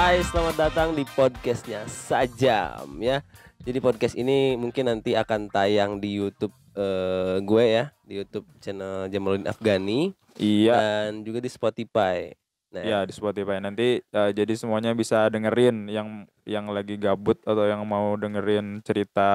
Hai, 0.00 0.24
selamat 0.24 0.56
datang 0.56 0.88
di 0.96 1.04
podcastnya 1.04 1.84
Sajam 1.84 2.88
ya. 3.04 3.20
Jadi 3.60 3.84
podcast 3.84 4.16
ini 4.16 4.56
mungkin 4.56 4.88
nanti 4.88 5.12
akan 5.12 5.52
tayang 5.52 6.00
di 6.00 6.16
YouTube 6.16 6.56
eh, 6.72 7.36
gue 7.44 7.64
ya, 7.68 7.92
di 8.08 8.16
YouTube 8.16 8.48
channel 8.64 9.12
Jamaluddin 9.12 9.44
Afgani 9.44 10.16
Iya, 10.40 10.72
dan 10.72 11.20
juga 11.20 11.44
di 11.44 11.52
Spotify. 11.52 12.32
Nah, 12.72 12.80
ya 12.80 13.04
di 13.04 13.12
Spotify 13.12 13.60
nanti 13.60 14.00
eh, 14.00 14.30
jadi 14.32 14.56
semuanya 14.56 14.96
bisa 14.96 15.28
dengerin 15.28 15.92
yang 15.92 16.24
yang 16.48 16.72
lagi 16.72 16.96
gabut 16.96 17.36
atau 17.44 17.68
yang 17.68 17.84
mau 17.84 18.16
dengerin 18.16 18.80
cerita 18.80 19.30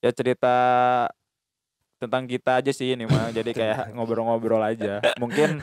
ya 0.00 0.10
cerita 0.16 0.56
tentang 1.98 2.24
kita 2.24 2.62
aja 2.62 2.70
sih 2.70 2.94
ini 2.94 3.04
mah. 3.04 3.28
Jadi 3.30 3.50
kayak 3.52 3.90
ngobrol-ngobrol 3.98 4.62
aja. 4.62 5.02
Mungkin 5.18 5.58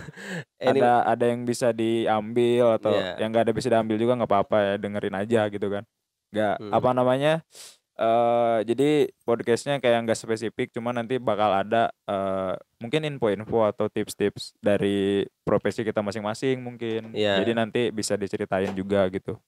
ini 0.59 0.79
ada 0.83 1.07
ada 1.07 1.25
yang 1.25 1.43
bisa 1.43 1.71
diambil 1.71 2.77
atau 2.77 2.93
Iya. 2.93 3.23
yang 3.23 3.29
nggak 3.31 3.45
ada 3.49 3.53
bisa 3.55 3.67
diambil 3.67 3.95
juga 3.95 4.13
nggak 4.19 4.29
apa-apa 4.29 4.57
ya 4.61 4.73
dengerin 4.75 5.15
aja 5.15 5.41
gitu 5.47 5.67
kan. 5.71 5.83
Nggak 6.29 6.55
Hmm. 6.59 6.71
apa 6.71 6.89
namanya? 6.91 7.33
eh 7.95 8.59
jadi 8.67 9.07
podcastnya 9.23 9.79
kayak 9.79 10.03
nggak 10.03 10.19
spesifik, 10.19 10.67
cuma 10.75 10.91
nanti 10.91 11.15
bakal 11.15 11.47
ada 11.47 11.95
eh 12.03 12.53
mungkin 12.75 13.07
info-info 13.07 13.71
atau 13.71 13.87
tips-tips 13.87 14.51
dari 14.59 15.23
profesi 15.47 15.79
kita 15.79 16.03
masing-masing 16.03 16.59
mungkin. 16.59 17.15
Iya. 17.15 17.39
Jadi 17.39 17.51
nanti 17.55 17.81
bisa 17.95 18.19
diceritain 18.19 18.75
juga 18.75 19.07
gitu. 19.07 19.39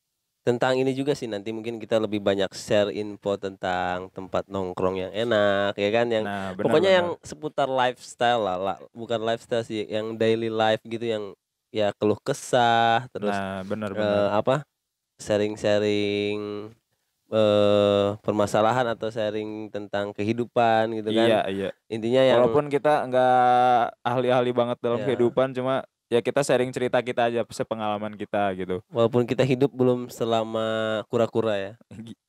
Tentang 0.47 0.79
ini 0.79 0.95
juga 0.95 1.11
sih 1.11 1.27
nanti 1.27 1.51
mungkin 1.51 1.75
kita 1.75 1.99
lebih 1.99 2.23
banyak 2.23 2.47
share 2.55 2.87
info 2.95 3.35
tentang 3.35 4.07
tempat 4.15 4.47
nongkrong 4.47 4.95
yang 4.95 5.11
enak 5.11 5.75
ya 5.75 5.89
kan 5.91 6.07
yang 6.07 6.23
Nah, 6.23 6.55
benar, 6.55 6.63
pokoknya 6.63 6.87
benar. 6.87 6.97
yang 7.03 7.07
seputar 7.19 7.67
lifestyle 7.67 8.41
lah, 8.47 8.55
lah, 8.57 8.77
bukan 8.95 9.19
lifestyle 9.27 9.67
sih, 9.67 9.83
yang 9.85 10.15
daily 10.15 10.47
life 10.47 10.79
gitu 10.87 11.03
yang 11.03 11.23
ya 11.67 11.91
keluh 11.99 12.15
kesah 12.23 13.03
terus 13.11 13.35
nah 13.35 13.59
benar 13.67 13.91
eh, 13.91 13.99
benar. 13.99 14.39
apa 14.39 14.55
sharing-sharing 15.19 16.39
eh 17.27 18.07
permasalahan 18.23 18.87
atau 18.95 19.11
sharing 19.11 19.67
tentang 19.67 20.15
kehidupan 20.15 20.95
gitu 20.95 21.11
kan 21.11 21.27
Iya 21.27 21.39
iya. 21.51 21.69
intinya 21.91 22.23
yang 22.23 22.39
Walaupun 22.39 22.71
kita 22.71 23.03
nggak 23.03 23.99
ahli-ahli 23.99 24.51
banget 24.55 24.77
dalam 24.79 24.99
Ya. 25.03 25.05
kehidupan, 25.11 25.51
cuma 25.51 25.83
ya 26.07 26.19
kita 26.19 26.39
sharing 26.39 26.71
cerita 26.71 26.99
kita 26.99 27.27
aja, 27.27 27.43
sepengalaman 27.47 28.15
kita 28.15 28.55
gitu. 28.55 28.79
walaupun 28.87 29.23
kita 29.23 29.43
hidup 29.43 29.69
belum 29.69 30.07
selama 30.07 30.67
kura-kura 31.07 31.55
ya. 31.55 31.73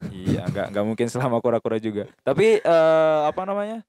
Iya 0.08 0.46
nggak 0.46 0.66
nggak 0.74 0.84
mungkin 0.84 1.06
selama 1.06 1.38
kura-kura 1.38 1.78
juga. 1.78 2.10
Tapi 2.22 2.58
eh 2.58 3.20
apa 3.24 3.42
namanya? 3.42 3.86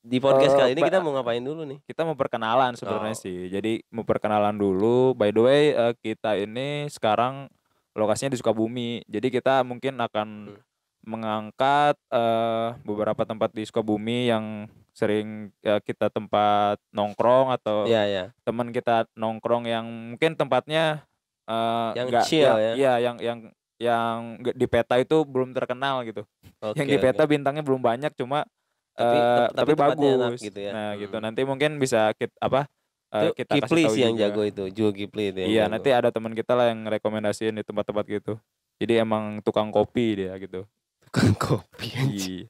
Di 0.00 0.16
podcast 0.16 0.54
Eh, 0.54 0.58
kali 0.58 0.70
ini 0.72 0.86
kita 0.86 1.02
mau 1.02 1.12
ngapain 1.12 1.42
dulu 1.42 1.66
nih? 1.66 1.82
Kita 1.82 2.06
mau 2.06 2.14
perkenalan 2.14 2.78
sebenarnya 2.78 3.10
Oh. 3.12 3.22
sih. 3.26 3.50
Jadi 3.50 3.82
mau 3.90 4.06
perkenalan 4.06 4.54
dulu. 4.54 5.12
By 5.12 5.34
the 5.34 5.42
way 5.42 5.62
eh, 5.70 5.94
kita 5.98 6.38
ini 6.38 6.86
sekarang 6.86 7.50
lokasinya 7.92 8.30
di 8.30 8.38
Sukabumi. 8.38 9.02
Jadi 9.04 9.28
kita 9.28 9.66
mungkin 9.66 9.98
akan 9.98 10.28
Hmm. 10.46 10.62
mengangkat 11.02 11.98
eh 12.08 12.68
beberapa 12.82 13.22
tempat 13.22 13.50
di 13.50 13.66
Sukabumi 13.66 14.30
yang 14.30 14.70
sering 14.96 15.52
eh, 15.60 15.80
kita 15.84 16.08
tempat 16.08 16.80
nongkrong 16.88 17.52
atau 17.52 17.84
ya 17.84 18.08
ya 18.08 18.32
teman 18.42 18.72
kita 18.72 19.04
nongkrong 19.12 19.68
yang 19.68 19.84
mungkin 19.84 20.32
tempatnya 20.32 21.04
eh, 21.44 21.90
Yang 21.94 22.06
nggak- 22.08 22.24
chill 22.24 22.48
yang- 22.48 22.58
ya. 22.58 22.72
iya 22.72 22.92
yang 22.98 23.16
yang 23.20 23.38
yang 23.76 24.16
di 24.40 24.64
peta 24.64 24.96
itu 24.96 25.20
belum 25.22 25.52
terkenal 25.52 26.00
gitu. 26.02 26.24
Oke 26.58 26.74
yang 26.80 26.88
di 26.88 26.96
peta 26.96 27.28
bintangnya 27.28 27.60
belum 27.60 27.78
banyak 27.78 28.16
cuma 28.16 28.48
Tapi- 28.96 29.20
tep- 29.20 29.52
tapi, 29.52 29.72
tapi 29.76 30.06
enak 30.08 30.18
bagus. 30.32 30.40
gitu 30.40 30.58
ya. 30.58 30.72
nah 30.72 30.90
gitu. 30.96 31.12
Hmm. 31.12 31.24
nanti 31.28 31.40
mungkin 31.44 31.76
bisa 31.76 32.16
kita 32.16 32.32
apa 32.40 32.64
itu 33.06 33.32
kita 33.36 33.52
Kipli 33.54 33.68
kasih 33.68 33.84
tahu 33.84 33.94
sih 33.94 34.02
yang 34.02 34.14
juga. 34.16 34.24
jago 34.26 34.42
itu 34.42 34.64
Jual 34.72 34.92
Kipli 34.92 35.24
itu 35.30 35.40
iya 35.46 35.68
nanti 35.68 35.92
ada 35.92 36.08
teman 36.08 36.32
kita 36.32 36.52
lah 36.52 36.72
yang 36.72 36.80
rekomendasiin 36.82 37.52
di 37.52 37.62
tempat-tempat 37.62 38.04
gitu. 38.08 38.40
Jadi 38.76 38.92
emang 38.96 39.44
tukang 39.44 39.68
kopi 39.68 40.24
dia 40.24 40.32
gitu. 40.36 40.64
Tukang 41.04 41.36
kopi 41.36 41.88
iya 42.10 42.48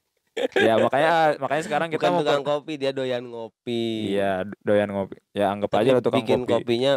ya 0.55 0.73
makanya 0.77 1.13
makanya 1.41 1.63
sekarang 1.65 1.87
kita 1.89 2.07
bukan 2.07 2.13
mau 2.13 2.21
tukang 2.23 2.43
kopi 2.45 2.73
dia 2.77 2.91
doyan 2.93 3.25
ngopi 3.25 4.13
iya 4.15 4.45
doyan 4.61 4.89
ngopi 4.93 5.17
ya 5.33 5.53
anggap 5.53 5.69
Tapi 5.73 5.81
aja 5.83 5.91
lah 5.97 6.03
tukang 6.03 6.21
bikin 6.21 6.39
kopi 6.45 6.53
kopinya 6.61 6.93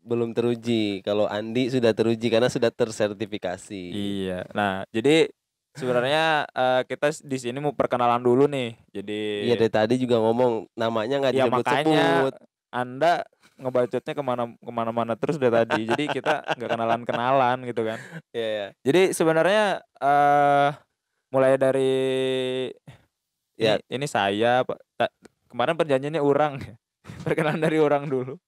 belum 0.00 0.32
teruji 0.32 1.04
kalau 1.04 1.28
Andi 1.28 1.68
sudah 1.68 1.92
teruji 1.92 2.32
karena 2.32 2.48
sudah 2.48 2.72
tersertifikasi 2.72 3.82
Iya. 3.92 4.48
Nah, 4.56 4.88
jadi 4.88 5.28
sebenarnya 5.76 6.48
eh, 6.50 6.82
kita 6.88 7.12
di 7.22 7.36
sini 7.38 7.58
mau 7.60 7.76
perkenalan 7.76 8.24
dulu 8.24 8.48
nih. 8.48 8.74
Jadi 8.90 9.20
Iya 9.46 9.54
dari 9.60 9.72
tadi 9.72 9.94
juga 10.00 10.18
ngomong 10.18 10.72
namanya 10.74 11.20
nggak 11.20 11.34
ya 11.36 11.46
disebut 11.46 11.64
makanya 11.64 12.00
sebut 12.00 12.34
Anda 12.70 13.12
ngebacotnya 13.60 14.14
ke 14.16 14.22
mana 14.24 14.42
ke 14.56 14.72
mana-mana 14.72 15.12
terus 15.20 15.36
dari 15.36 15.52
tadi. 15.52 15.84
Jadi 15.84 16.04
kita 16.10 16.56
nggak 16.56 16.70
kenalan-kenalan 16.74 17.56
gitu 17.68 17.82
kan. 17.84 17.98
Iya 18.32 18.48
ya 18.48 18.66
Jadi 18.82 19.02
sebenarnya 19.12 19.84
eh 20.00 20.70
mulai 21.30 21.54
dari 21.54 21.92
Ya. 23.54 23.76
ini, 23.76 24.00
ini 24.00 24.06
saya 24.08 24.64
Pak. 24.64 24.80
Kemarin 25.46 25.76
perjanjiannya 25.76 26.22
orang 26.22 26.56
perkenalan 27.26 27.60
dari 27.60 27.76
orang 27.76 28.08
dulu. 28.08 28.40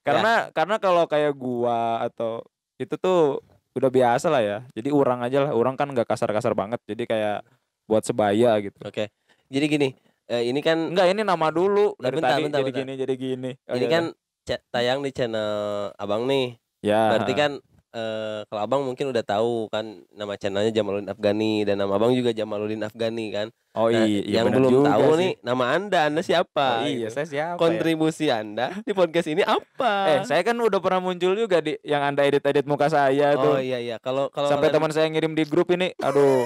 Karena 0.00 0.54
karena 0.54 0.78
kalau 0.78 1.04
kayak 1.04 1.34
gua 1.34 2.06
atau 2.06 2.46
itu 2.78 2.94
tuh 2.94 3.42
udah 3.74 3.90
biasa 3.90 4.30
lah 4.30 4.40
ya. 4.40 4.58
Jadi 4.70 4.94
orang 4.94 5.18
aja 5.20 5.42
lah. 5.42 5.50
Orang 5.50 5.74
kan 5.74 5.90
nggak 5.90 6.06
kasar-kasar 6.06 6.54
banget. 6.54 6.78
Jadi 6.86 7.04
kayak 7.04 7.42
buat 7.86 8.02
sebaya 8.02 8.58
gitu. 8.58 8.74
oke 8.82 9.14
jadi 9.46 9.66
gini 9.70 9.94
eh, 10.26 10.50
ini 10.50 10.58
kan 10.58 10.90
Enggak 10.90 11.06
ini 11.06 11.22
nama 11.22 11.54
dulu 11.54 11.94
Nah, 11.94 12.10
dari 12.10 12.14
bentar, 12.18 12.30
tadi 12.34 12.42
bentar, 12.42 12.58
jadi 12.58 12.66
bentar. 12.66 12.80
gini 12.82 12.92
jadi 12.98 13.14
gini. 13.14 13.50
Oh, 13.70 13.74
ini 13.78 13.86
kan 13.86 14.04
ca- 14.42 14.62
tayang 14.74 15.06
di 15.06 15.10
channel 15.14 15.50
abang 15.94 16.26
nih 16.26 16.58
ya. 16.82 17.14
berarti 17.14 17.32
kan 17.38 17.62
eh, 17.96 18.40
kalau 18.44 18.60
abang 18.60 18.82
mungkin 18.84 19.08
udah 19.08 19.24
tahu 19.24 19.66
kan 19.66 19.82
nama 20.10 20.36
channelnya 20.36 20.68
Jamaluddin 20.68 21.08
Afgani 21.08 21.64
dan 21.64 21.80
nama 21.80 21.96
abang 21.96 22.12
juga 22.12 22.30
Jamaluddin 22.30 22.82
Afgani 22.82 23.26
kan 23.30 23.48
Oh 23.72 23.88
Nah, 23.88 24.04
iya, 24.04 24.20
iya 24.22 24.36
yang 24.40 24.48
belum 24.48 24.84
tahu 24.84 25.08
sih. 25.10 25.18
nih 25.18 25.32
nama 25.40 25.64
anda 25.70 25.98
anda 26.04 26.20
siapa 26.20 26.80
Oh, 26.80 26.84
iya, 26.84 27.08
gitu. 27.08 27.12
saya 27.12 27.26
siapa 27.26 27.52
ya? 27.52 27.60
kontribusi 27.60 28.26
anda 28.28 28.72
di 28.78 28.92
podcast 28.92 29.26
ini 29.26 29.40
apa 29.40 29.92
Eh, 30.10 30.18
saya 30.24 30.40
kan 30.42 30.54
udah 30.54 30.76
pernah 30.76 31.00
muncul 31.02 31.32
juga 31.32 31.58
di 31.58 31.76
yang 31.82 32.00
Anda 32.02 32.24
edit-edit 32.24 32.64
muka 32.64 32.88
saya 32.88 33.32
oh 33.34 33.52
tuh. 33.52 33.54
iya 33.58 33.76
iya 33.78 33.96
kalau 33.96 34.28
kalau 34.28 34.46
Sampai 34.46 34.68
kalian- 34.68 34.76
teman 34.78 34.92
saya 34.92 35.06
ngirim 35.08 35.32
di 35.32 35.44
grup 35.44 35.68
ini, 35.70 35.92
aduh. 36.04 36.44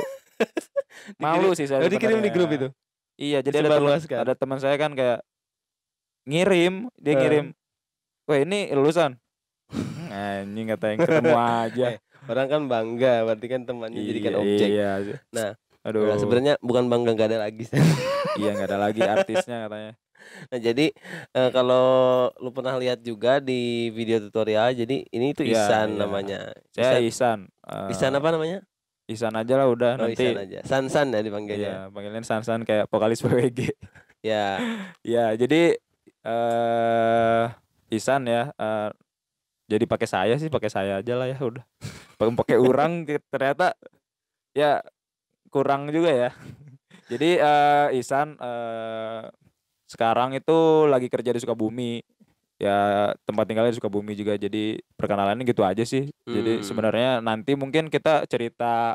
malu 1.17 1.53
sih 1.53 1.67
saya. 1.67 1.79
Oh, 1.79 1.87
dikirim 1.87 2.19
di 2.19 2.31
grup 2.31 2.51
itu 2.51 2.69
Iya, 3.15 3.45
jadi 3.45 3.63
ada 3.63 3.77
teman 3.77 3.93
ada 4.01 4.33
teman 4.33 4.59
saya 4.59 4.75
kan 4.75 4.91
kayak 4.93 5.21
ngirim, 6.25 6.89
dia 6.97 7.13
Eh. 7.13 7.17
ngirim. 7.17 7.47
Wah, 8.25 8.39
ini 8.39 8.71
lulusan. 8.71 9.19
Anjing 10.21 10.67
kata 10.69 10.85
yang 10.87 10.99
ketemu 11.01 11.33
aja. 11.59 11.87
Eh, 11.89 11.99
orang 12.27 12.47
kan 12.47 12.61
bangga 12.67 13.15
berarti 13.25 13.47
kan 13.47 13.61
temannya 13.63 14.01
jadikan 14.03 14.35
objek 14.37 14.69
Iya. 14.69 14.93
Nah, 15.31 15.51
aduh. 15.81 16.05
Nah, 16.05 16.17
sebenarnya 16.17 16.55
bukan 16.61 16.85
bangga 16.87 17.11
gak 17.15 17.29
ada 17.29 17.39
lagi 17.43 17.65
iya 18.39 18.53
nggak 18.53 18.69
ada 18.69 18.79
lagi 18.79 19.01
artisnya 19.01 19.65
katanya. 19.65 19.93
nah 20.47 20.61
jadi 20.61 20.87
eh, 21.33 21.51
kalau 21.51 21.87
lu 22.37 22.51
pernah 22.51 22.77
lihat 22.77 23.01
juga 23.01 23.41
di 23.41 23.89
video 23.89 24.21
tutorial 24.21 24.71
jadi 24.73 25.03
ini 25.05 25.33
Iya, 25.33 25.49
Isan 25.49 25.89
iya. 25.89 25.99
namanya 25.99 26.41
Saya 26.69 27.01
Isan, 27.01 27.49
Isan. 27.49 27.67
eh, 27.67 27.89
Isan 27.91 28.13
apa 28.13 28.29
namanya 28.29 28.59
Isan 29.07 29.33
aja 29.33 29.55
lah 29.57 29.67
udah 29.67 29.93
oh 29.97 30.07
nanti. 30.07 30.21
Isan 30.23 30.39
aja 30.39 30.59
Sansan 30.63 31.07
ya 31.09 31.21
dipanggilnya 31.21 31.57
Iya, 31.59 31.79
panggilin 31.89 32.23
San-San 32.23 32.63
kayak 32.63 32.87
vokalis 32.87 33.19
PWG. 33.19 33.73
ya 34.21 34.61
Ya, 35.09 35.33
jadi 35.33 35.81
eh 36.23 37.45
Isan 37.91 38.23
ya. 38.25 38.53
eh, 38.55 38.89
jadi 39.71 39.87
pakai 39.87 40.09
saya 40.11 40.35
sih, 40.35 40.51
pakai 40.51 40.67
saya 40.67 40.99
aja 40.99 41.15
lah 41.15 41.31
ya 41.31 41.39
udah. 41.39 41.63
Pakai 42.19 42.33
pakai 42.35 42.57
orang 42.59 43.07
ternyata 43.33 43.79
ya 44.51 44.83
kurang 45.55 45.87
juga 45.95 46.11
ya. 46.11 46.31
Jadi 47.11 47.39
eh 47.39 47.89
Isan 47.99 48.35
eh 48.39 49.23
sekarang 49.87 50.35
itu 50.35 50.87
lagi 50.91 51.07
kerja 51.07 51.31
di 51.31 51.39
Sukabumi. 51.43 52.03
Ya 52.61 53.11
tempat 53.27 53.47
tinggalnya 53.47 53.75
di 53.75 53.79
Sukabumi 53.79 54.15
juga. 54.15 54.35
Jadi 54.39 54.79
perkenalannya 54.95 55.47
gitu 55.47 55.63
aja 55.63 55.83
sih. 55.83 56.11
Jadi 56.27 56.61
Hmm. 56.61 56.67
sebenarnya 56.67 57.11
nanti 57.23 57.55
mungkin 57.55 57.91
kita 57.91 58.27
cerita 58.27 58.95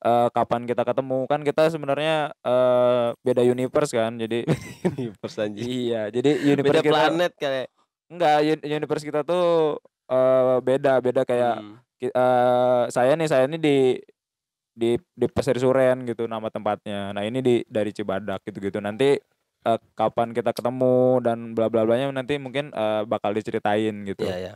eh 0.00 0.28
kapan 0.32 0.64
kita 0.64 0.80
ketemu 0.80 1.28
kan 1.28 1.40
kita 1.44 1.68
sebenarnya 1.68 2.32
eh 2.40 3.08
beda 3.20 3.40
universe 3.44 3.92
kan. 3.92 4.16
Jadi 4.20 4.44
universe 4.96 5.36
anjing 5.40 5.64
Iya, 5.64 6.08
jadi 6.12 6.30
beda 6.36 6.44
universe 6.56 6.84
kita 6.84 6.92
planet 6.96 7.32
kayak 7.40 7.66
enggak 8.10 8.36
uni- 8.42 8.68
universe 8.68 9.04
kita 9.06 9.20
tuh 9.24 9.78
eh 10.10 10.58
beda 10.60 10.98
beda 10.98 11.22
kayak 11.22 11.62
Hmm. 11.62 11.76
eh 12.02 12.82
saya 12.90 13.14
nih 13.14 13.28
saya 13.30 13.46
ini 13.46 13.58
di 13.60 13.76
di 14.74 14.96
di 14.96 15.26
Pasir 15.28 15.56
Suren 15.60 16.08
gitu 16.08 16.24
nama 16.24 16.48
tempatnya. 16.48 17.12
Nah, 17.12 17.22
ini 17.26 17.44
di 17.44 17.54
dari 17.68 17.92
Cibadak 17.92 18.40
gitu-gitu. 18.48 18.80
Nanti 18.80 19.20
eh, 19.60 19.78
kapan 19.92 20.32
kita 20.32 20.56
ketemu 20.56 21.20
dan 21.20 21.52
bla 21.52 21.68
bla 21.68 21.84
blanya 21.84 22.08
nanti 22.10 22.40
mungkin 22.40 22.72
eh, 22.72 23.02
bakal 23.04 23.36
diceritain 23.36 23.92
gitu. 24.08 24.24
Iya 24.24 24.38
ya 24.40 24.54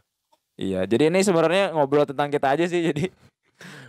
Iya, 0.54 0.86
jadi 0.86 1.10
ini 1.10 1.18
sebenarnya 1.26 1.74
ngobrol 1.74 2.06
tentang 2.06 2.30
kita 2.30 2.54
aja 2.54 2.62
sih. 2.70 2.78
Jadi 2.94 3.10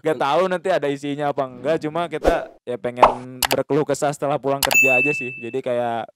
nggak 0.01 0.18
tahu 0.18 0.50
nanti 0.50 0.69
ada 0.73 0.89
isinya 0.89 1.29
apa 1.29 1.45
enggak. 1.45 1.77
Cuma 1.77 2.09
kita 2.09 2.50
ya 2.65 2.77
pengen 2.81 3.38
berkeluh 3.45 3.85
kesah 3.85 4.09
setelah 4.09 4.41
pulang 4.41 4.61
kerja 4.61 4.97
aja 4.97 5.11
sih. 5.13 5.29
Jadi 5.38 5.61
kayak 5.61 6.09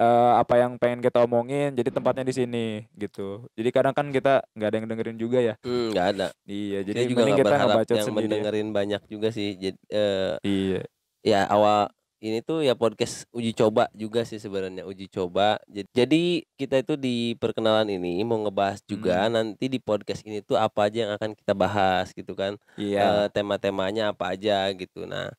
eh, 0.00 0.32
apa 0.40 0.54
yang 0.56 0.80
pengen 0.80 0.98
kita 0.98 1.20
omongin 1.20 1.76
jadi 1.76 1.92
tempatnya 1.92 2.24
di 2.24 2.32
sini 2.32 2.66
gitu 2.96 3.44
jadi 3.52 3.68
kadang 3.68 3.92
kan 3.92 4.08
kita 4.08 4.40
nggak 4.56 4.68
ada 4.68 4.76
yang 4.80 4.88
dengerin 4.88 5.18
juga 5.20 5.38
ya 5.38 5.54
Hmm, 5.60 5.92
nggak 5.92 6.06
ada. 6.16 6.26
iya 6.48 6.80
Jadi 6.80 7.04
juga 7.04 7.20
mending 7.20 7.36
nggak 7.36 7.44
kita 7.44 7.50
berharap 7.52 7.68
ngebacot 7.68 7.94
yang 7.94 8.06
sendiri 8.08 8.24
mendengerin 8.24 8.68
banyak 8.72 9.02
juga 9.06 9.28
sih. 9.28 9.48
Jadi 9.54 9.78
eh, 9.92 10.34
iya 10.42 10.80
ya 11.20 11.40
awal 11.46 11.92
ini 12.20 12.44
tuh 12.44 12.60
ya 12.60 12.76
podcast 12.76 13.24
uji 13.32 13.56
coba 13.56 13.88
juga 13.92 14.24
sih 14.24 14.36
sebenarnya 14.36 14.84
uji 14.84 15.08
coba. 15.08 15.56
Jadi, 15.68 16.44
kita 16.52 16.84
itu 16.84 16.92
di 16.92 17.32
perkenalan 17.40 17.88
ini 17.88 18.20
mau 18.24 18.36
ngebahas 18.36 18.84
juga 18.84 19.24
Hmm. 19.24 19.32
nanti 19.32 19.72
di 19.72 19.80
podcast 19.80 20.20
ini 20.28 20.44
tuh 20.44 20.60
apa 20.60 20.84
aja 20.84 21.08
yang 21.08 21.12
akan 21.16 21.32
kita 21.32 21.56
bahas 21.56 22.12
gitu 22.12 22.36
kan. 22.36 22.60
iya 22.76 23.24
Eh, 23.24 23.26
tema-temanya 23.32 24.12
apa 24.12 24.36
aja 24.36 24.68
gitu. 24.76 25.08
Nah, 25.08 25.32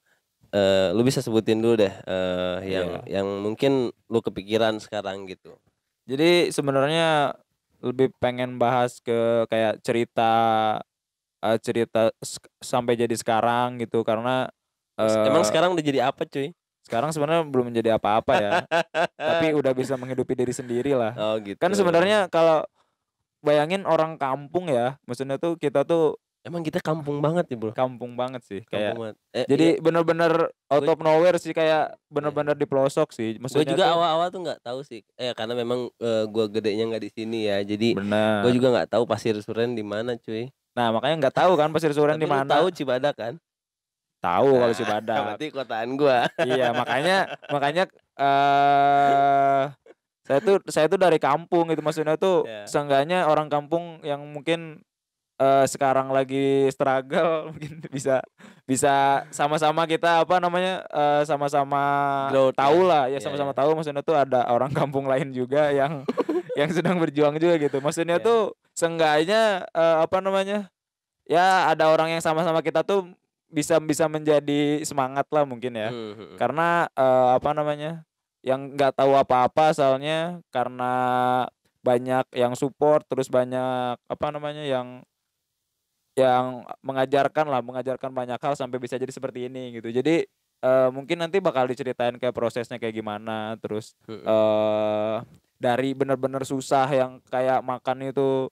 eh 0.51 0.91
lu 0.91 1.01
bisa 1.01 1.19
sebutin 1.19 1.59
dulu 1.59 1.79
deh 1.79 1.91
eh 1.91 2.57
yang 2.69 2.89
Iya. 3.01 3.19
yang 3.19 3.27
mungkin 3.39 3.71
lu 4.05 4.19
kepikiran 4.19 4.77
sekarang 4.77 5.23
gitu. 5.25 5.55
jadi 6.03 6.51
sebenarnya 6.51 7.39
lebih 7.79 8.11
pengen 8.17 8.55
bahas 8.55 8.99
ke 8.99 9.15
kayak 9.47 9.79
cerita 9.79 10.31
eh, 11.39 11.57
cerita 11.57 12.11
sampai 12.59 12.93
jadi 12.93 13.15
sekarang 13.15 13.79
gitu 13.79 14.03
karena 14.03 14.51
eh, 14.95 15.25
Emang 15.25 15.41
sekarang 15.41 15.71
udah 15.71 15.81
jadi 15.81 16.05
apa 16.05 16.23
cuy? 16.23 16.51
sekarang 16.81 17.09
sebenarnya 17.09 17.45
belum 17.45 17.71
menjadi 17.71 17.95
apa-apa 17.95 18.33
ya 18.35 18.51
tapi 19.31 19.53
udah 19.53 19.71
bisa 19.71 19.95
menghidupi 19.95 20.35
diri 20.35 20.51
sendiri 20.51 20.91
lah 20.91 21.13
Oh 21.15 21.37
gitu. 21.39 21.55
kan 21.55 21.71
sebenarnya 21.71 22.27
kalau 22.27 22.65
bayangin 23.39 23.85
orang 23.85 24.17
kampung 24.17 24.67
ya 24.67 24.97
maksudnya 25.05 25.37
tuh 25.37 25.55
kita 25.55 25.81
tuh 25.81 26.17
emang 26.41 26.61
kita 26.61 26.79
kampung 26.79 27.17
banget 27.17 27.45
ya, 27.47 27.55
Bro. 27.55 27.71
kampung 27.71 28.13
banget 28.13 28.41
sih 28.41 28.61
kayak 28.63 28.91
Kampung 28.91 28.99
banget. 29.03 29.15
Eh, 29.31 29.45
jadi 29.45 29.65
iya, 29.67 29.79
bener-bener 29.79 30.33
out 30.67 30.83
of 30.83 30.99
nowhere 30.99 31.37
sih 31.37 31.51
kayak 31.51 31.95
bener-bener 32.07 32.53
di 32.53 32.65
pelosok 32.65 33.09
sih 33.09 33.33
gue 33.33 33.41
maksudnya 33.41 33.69
juga 33.69 33.85
tuh 33.85 33.93
awal-awal 33.95 34.27
tuh 34.27 34.41
nggak 34.41 34.59
tahu 34.59 34.79
sih. 34.81 35.05
Eh 35.15 35.31
karena 35.31 35.53
memang 35.53 35.89
eh, 35.93 36.23
gua 36.25 36.45
gedenya 36.45 36.85
nggak 36.87 37.03
di 37.03 37.11
sini 37.11 37.39
ya. 37.45 37.61
Jadi 37.61 37.93
gue 37.95 38.51
juga 38.51 38.67
nggak 38.71 38.89
tahu 38.89 39.03
pasir 39.05 39.37
suren 39.37 39.71
di 39.71 39.83
mana 39.83 40.15
cuy. 40.15 40.49
nah 40.71 40.87
makanya 40.89 41.15
nggak 41.21 41.35
tahu 41.35 41.53
kan 41.53 41.67
pasir 41.69 41.91
suren 41.91 42.15
di 42.15 42.23
mana 42.23 42.47
Tahu 42.47 42.71
Cibadak 42.71 43.11
kan? 43.13 43.35
tahu 44.17 44.49
kalau 44.55 44.69
Nah, 44.69 44.77
Cibadak 44.77 45.17
Berarti 45.27 45.47
kotaan 45.49 45.89
gua. 45.93 46.29
iya 46.39 46.71
makanya 46.71 47.17
makanya 47.47 47.83
eh 48.15 49.63
saya 50.21 50.39
tuh 50.39 50.55
saya 50.65 50.85
tuh 50.87 50.95
dari 50.95 51.17
kampung 51.17 51.67
gitu 51.67 51.81
maksudnya 51.81 52.15
tuh 52.15 52.45
Ya. 52.45 52.63
seenggaknya 52.63 53.25
orang 53.25 53.49
kampung 53.49 53.99
yang 54.01 54.21
mungkin 54.23 54.79
eh 55.41 55.65
sekarang 55.65 56.13
lagi 56.13 56.69
struggle 56.69 57.33
mungkin 57.49 57.81
bisa 57.89 58.21
bisa 58.63 59.25
sama-sama 59.33 59.89
kita 59.89 60.21
apa 60.21 60.37
namanya 60.37 60.85
eh, 60.85 61.21
sama-sama 61.25 61.81
tahu 62.53 62.85
ya. 62.85 62.87
lah 62.87 63.03
ya 63.09 63.17
Iya, 63.17 63.25
sama-sama 63.25 63.51
iya. 63.51 63.57
tahu 63.57 63.69
maksudnya 63.73 64.03
tuh 64.05 64.13
ada 64.13 64.45
orang 64.47 64.69
kampung 64.79 65.09
lain 65.09 65.33
juga 65.33 65.73
yang 65.73 66.05
yang 66.59 66.69
sedang 66.69 67.01
berjuang 67.01 67.41
juga 67.41 67.57
gitu 67.57 67.81
maksudnya 67.81 68.21
Iya. 68.21 68.25
tuh 68.25 68.39
seenggaknya 68.77 69.65
eh, 69.67 69.97
apa 69.99 70.21
namanya 70.21 70.69
ya 71.25 71.73
ada 71.73 71.89
orang 71.89 72.13
yang 72.13 72.21
sama-sama 72.21 72.61
kita 72.61 72.85
tuh 72.85 73.09
bisa 73.49 73.81
bisa 73.81 74.05
menjadi 74.07 74.79
semangat 74.85 75.25
lah 75.27 75.43
mungkin 75.43 75.73
ya 75.73 75.89
Hmm, 75.89 76.13
hmm, 76.13 76.15
hmm. 76.15 76.37
karena 76.37 76.85
eh, 76.93 77.29
apa 77.35 77.49
namanya 77.51 77.91
yang 78.41 78.73
nggak 78.73 78.93
tahu 78.95 79.13
apa-apa 79.13 79.73
soalnya 79.73 80.41
karena 80.49 80.93
banyak 81.81 82.25
yang 82.31 82.53
support 82.53 83.05
terus 83.05 83.25
banyak 83.25 83.97
apa 83.97 84.27
namanya 84.29 84.61
yang 84.61 85.01
yang 86.15 86.67
mengajarkan 86.83 87.47
lah 87.47 87.63
mengajarkan 87.63 88.11
banyak 88.11 88.39
hal 88.39 88.53
sampai 88.55 88.77
bisa 88.77 88.99
jadi 88.99 89.11
seperti 89.11 89.47
ini 89.47 89.79
gitu. 89.79 89.89
Jadi 89.91 90.27
eh, 90.61 90.89
mungkin 90.91 91.23
nanti 91.23 91.39
bakal 91.39 91.67
diceritain 91.71 92.19
kayak 92.19 92.35
prosesnya 92.35 92.77
kayak 92.77 92.95
gimana 92.99 93.55
terus 93.63 93.95
eh 94.07 95.17
dari 95.61 95.93
bener-bener 95.93 96.41
susah 96.41 96.89
yang 96.89 97.21
kayak 97.29 97.61
makan 97.63 98.11
itu 98.11 98.49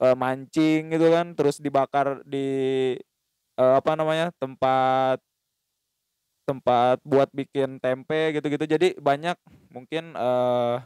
eh, 0.00 0.16
mancing 0.16 0.92
gitu 0.94 1.06
kan 1.12 1.36
terus 1.36 1.60
dibakar 1.60 2.24
di 2.24 2.48
eh, 3.58 3.74
apa 3.78 3.92
namanya 3.98 4.32
tempat 4.40 5.20
tempat 6.44 7.00
buat 7.04 7.28
bikin 7.32 7.80
tempe 7.80 8.36
gitu-gitu. 8.36 8.64
Jadi 8.68 8.88
banyak 9.00 9.36
mungkin 9.72 10.12
eh 10.16 10.76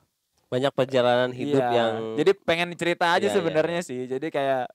Banyak 0.48 0.72
perjalanan 0.72 1.28
hidup 1.28 1.60
iya, 1.60 1.76
yang 1.76 1.92
jadi 2.16 2.32
pengen 2.40 2.72
cerita 2.72 3.12
aja 3.12 3.20
Iya, 3.20 3.28
iya, 3.28 3.36
sebenarnya 3.36 3.80
sih. 3.84 4.08
Jadi 4.08 4.32
kayak 4.32 4.72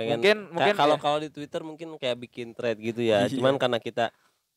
pengen 0.00 0.16
mungkin 0.16 0.36
mungkin 0.50 0.74
kalau 0.74 0.96
ya- 0.96 1.02
kalau 1.02 1.18
di 1.18 1.28
Twitter 1.28 1.60
mungkin 1.60 1.88
kayak 1.94 2.16
bikin 2.18 2.48
thread 2.50 2.76
gitu 2.76 3.00
ya. 3.00 3.24
Iya. 3.24 3.32
Cuman 3.32 3.54
karena 3.54 3.76
kita 3.78 4.08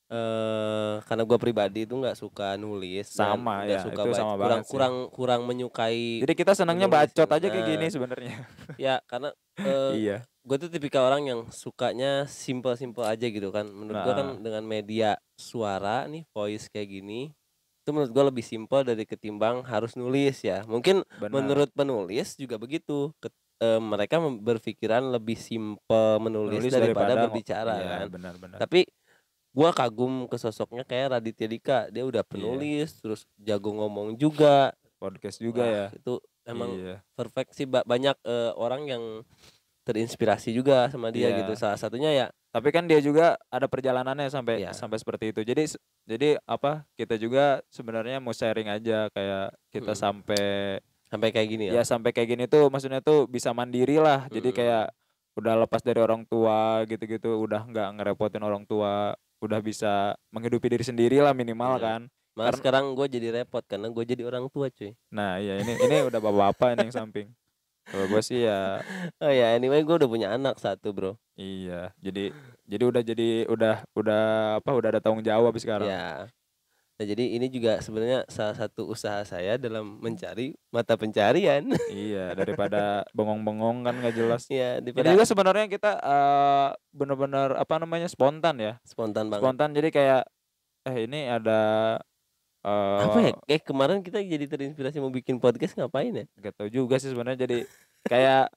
eh 0.05 0.95
karena 1.01 1.23
gua 1.23 1.37
pribadi 1.37 1.83
itu 1.83 1.95
nggak 1.95 2.13
suka 2.13 2.53
nulis 2.53 3.07
Sama, 3.09 3.65
ya, 3.65 3.81
suka 3.81 3.97
itu 3.99 4.11
baca- 4.11 4.19
sama 4.21 4.35
kurang 4.37 4.61
sih. 4.61 4.69
kurang 4.69 4.93
kurang 5.09 5.41
menyukai 5.43 6.21
jadi 6.21 6.33
kita 6.35 6.51
senangnya 6.53 6.85
bacot 6.87 7.17
gitu. 7.19 7.33
aja 7.33 7.47
kayak 7.47 7.65
gini 7.65 7.81
Nah. 7.81 7.89
sebenarnya 7.89 8.35
ya 8.77 8.95
karena 9.03 9.29
eh, 9.65 9.91
iya 9.95 10.17
gue 10.43 10.57
tuh 10.59 10.67
tipikal 10.67 11.07
orang 11.07 11.23
yang 11.25 11.41
sukanya 11.49 12.27
simple-simple 12.27 13.01
aja 13.01 13.25
gitu 13.25 13.49
kan 13.49 13.65
menurut 13.65 13.95
gua 13.97 14.13
kan 14.13 14.27
Nah. 14.29 14.39
dengan 14.39 14.63
media 14.63 15.09
suara 15.33 16.05
nih 16.05 16.27
voice 16.29 16.67
kayak 16.67 16.93
gini 16.93 17.31
itu 17.79 17.89
menurut 17.89 18.11
gua 18.11 18.23
lebih 18.25 18.43
simple 18.43 18.83
dari 18.83 19.03
ketimbang 19.03 19.63
harus 19.63 19.95
nulis 19.95 20.39
ya 20.41 20.61
mungkin 20.65 21.01
benar 21.15 21.31
menurut 21.33 21.69
penulis 21.71 22.35
juga 22.35 22.55
begitu 22.55 23.09
Ket- 23.17 23.33
eh, 23.63 23.79
mereka 23.79 24.19
berpikiran 24.19 24.99
lebih 25.09 25.39
simple 25.39 26.19
menulis, 26.19 26.59
Nulis 26.59 26.73
daripada, 26.75 27.15
ngo- 27.15 27.23
berbicara 27.23 27.73
iya, 27.73 27.87
kan 28.03 28.07
benar-benar 28.11 28.57
tapi 28.59 28.83
gua 29.53 29.71
kagum 29.71 30.25
ke 30.25 30.35
sosoknya 30.35 30.83
kayak 30.83 31.15
Raditya 31.15 31.47
Dika 31.47 31.77
dia 31.87 32.03
Iya. 32.03 32.09
udah 32.09 32.23
penulis 32.25 32.99
terus 32.99 33.23
jago 33.39 33.71
ngomong 33.71 34.17
juga 34.17 34.75
podcast 34.99 35.39
juga 35.39 35.63
Wah, 35.63 35.71
ya 35.71 35.85
itu 35.93 36.13
emang 36.43 36.69
iya. 36.73 36.95
perfect 37.13 37.53
sih 37.53 37.63
Ba- 37.63 37.85
banyak 37.85 38.17
eh, 38.19 38.51
orang 38.53 38.83
yang 38.83 39.03
terinspirasi 39.83 40.51
juga 40.51 40.87
sama 40.87 41.11
dia 41.11 41.27
Iya. 41.27 41.43
gitu 41.43 41.53
salah 41.53 41.75
satunya 41.75 42.09
ya 42.09 42.27
tapi 42.49 42.69
kan 42.69 42.85
dia 42.85 42.97
juga 42.97 43.35
ada 43.47 43.67
perjalanannya 43.67 44.29
sampai 44.29 44.63
Iya. 44.63 44.71
sampai 44.71 44.95
seperti 44.95 45.31
itu 45.31 45.41
jadi 45.43 45.63
jadi 46.03 46.29
apa 46.43 46.87
kita 46.95 47.15
juga 47.15 47.61
sebenarnya 47.67 48.17
mau 48.17 48.31
sharing 48.31 48.69
aja 48.69 49.11
kayak 49.11 49.51
kita 49.69 49.91
Mm. 49.91 49.99
sampai 49.99 50.45
sampai 51.13 51.29
kayak 51.29 51.47
gini 51.47 51.63
ya? 51.69 51.73
Ya, 51.77 51.83
sampai 51.85 52.09
kayak 52.09 52.27
gini 52.27 52.43
tuh 52.45 52.67
maksudnya 52.67 52.99
tuh 52.99 53.29
bisa 53.29 53.53
mandiri 53.53 54.01
lah. 54.01 54.25
Jadi 54.27 54.49
Mm. 54.49 54.57
kayak 54.57 54.85
udah 55.33 55.53
lepas 55.59 55.81
dari 55.81 55.97
orang 55.97 56.25
tua 56.25 56.81
gitu-gitu 56.83 57.37
udah 57.39 57.61
nggak 57.63 57.89
ngerepotin 57.97 58.41
orang 58.41 58.65
tua 58.65 59.13
udah 59.37 59.59
bisa 59.59 60.13
menghidupi 60.29 60.69
diri 60.69 60.81
sendiri 60.81 61.17
lah 61.19 61.33
minimal 61.33 61.77
Iya. 61.77 61.83
kan. 61.83 62.01
Malah 62.33 62.49
karena- 62.49 62.57
sekarang 62.57 62.85
gue 62.93 63.05
jadi 63.07 63.27
repot 63.35 63.61
karena 63.61 63.87
gue 63.87 64.03
jadi 64.03 64.23
orang 64.23 64.49
tua 64.49 64.69
cuy. 64.69 64.97
Nah 65.09 65.37
iya 65.37 65.57
ini 65.59 65.73
ini 65.75 65.95
udah 66.03 66.17
bapak-bapak 66.17 66.73
ini 66.73 66.89
yang 66.89 66.95
samping. 66.95 67.27
Kalau 67.83 68.07
gue 68.07 68.21
sih 68.21 68.41
ya 68.41 68.79
oh 69.21 69.29
ya 69.29 69.53
anyway 69.53 69.81
gue 69.81 69.91
udah 69.91 70.07
punya 70.07 70.27
anak 70.31 70.57
satu 70.57 70.89
bro. 70.89 71.13
Iya 71.35 71.91
jadi 71.97 72.33
jadi 72.63 72.83
udah 72.87 73.01
jadi 73.03 73.29
udah 73.45 73.75
udah 73.93 74.23
apa 74.57 74.71
udah 74.71 74.89
ada 74.89 75.01
tanggung 75.01 75.21
jawab 75.21 75.53
sekarang. 75.57 75.89
Ya 75.89 76.29
nah 76.93 77.05
jadi 77.09 77.25
ini 77.35 77.49
juga 77.49 77.81
sebenarnya 77.81 78.21
salah 78.29 78.53
satu 78.53 78.85
usaha 78.85 79.25
saya 79.25 79.57
dalam 79.57 79.97
mencari 79.97 80.53
mata 80.69 80.93
pencarian. 80.93 81.65
Iya 81.89 82.37
daripada 82.37 83.01
bengong-bengong 83.17 83.81
kan 83.81 83.97
nggak 83.97 84.13
jelas. 84.13 84.45
Ya 84.45 84.77
Ini 84.77 84.93
daripada 84.93 85.09
juga 85.17 85.25
sebenarnya 85.25 85.65
kita 85.73 85.91
eh, 85.97 86.69
bener-bener 86.93 87.57
apa 87.57 87.81
namanya 87.81 88.05
spontan 88.05 88.61
ya. 88.61 88.73
Spontan 88.85 89.33
banget. 89.33 89.41
Spontan 89.41 89.69
jadi 89.73 89.89
kayak 89.89 90.23
eh 90.83 90.97
ini 91.09 91.25
ada 91.25 91.59
eh 92.61 92.99
apa 93.09 93.19
ya? 93.25 93.31
Eh 93.49 93.61
kemarin 93.61 94.05
kita 94.05 94.21
jadi 94.21 94.45
terinspirasi 94.45 95.01
mau 95.01 95.09
bikin 95.09 95.41
podcast 95.41 95.73
ngapain 95.73 96.13
ya? 96.13 96.25
Gak 96.37 96.53
tau 96.61 96.69
juga 96.69 97.01
sih 97.01 97.09
sebenarnya. 97.09 97.49
Jadi 97.49 97.65
kayak 98.05 98.53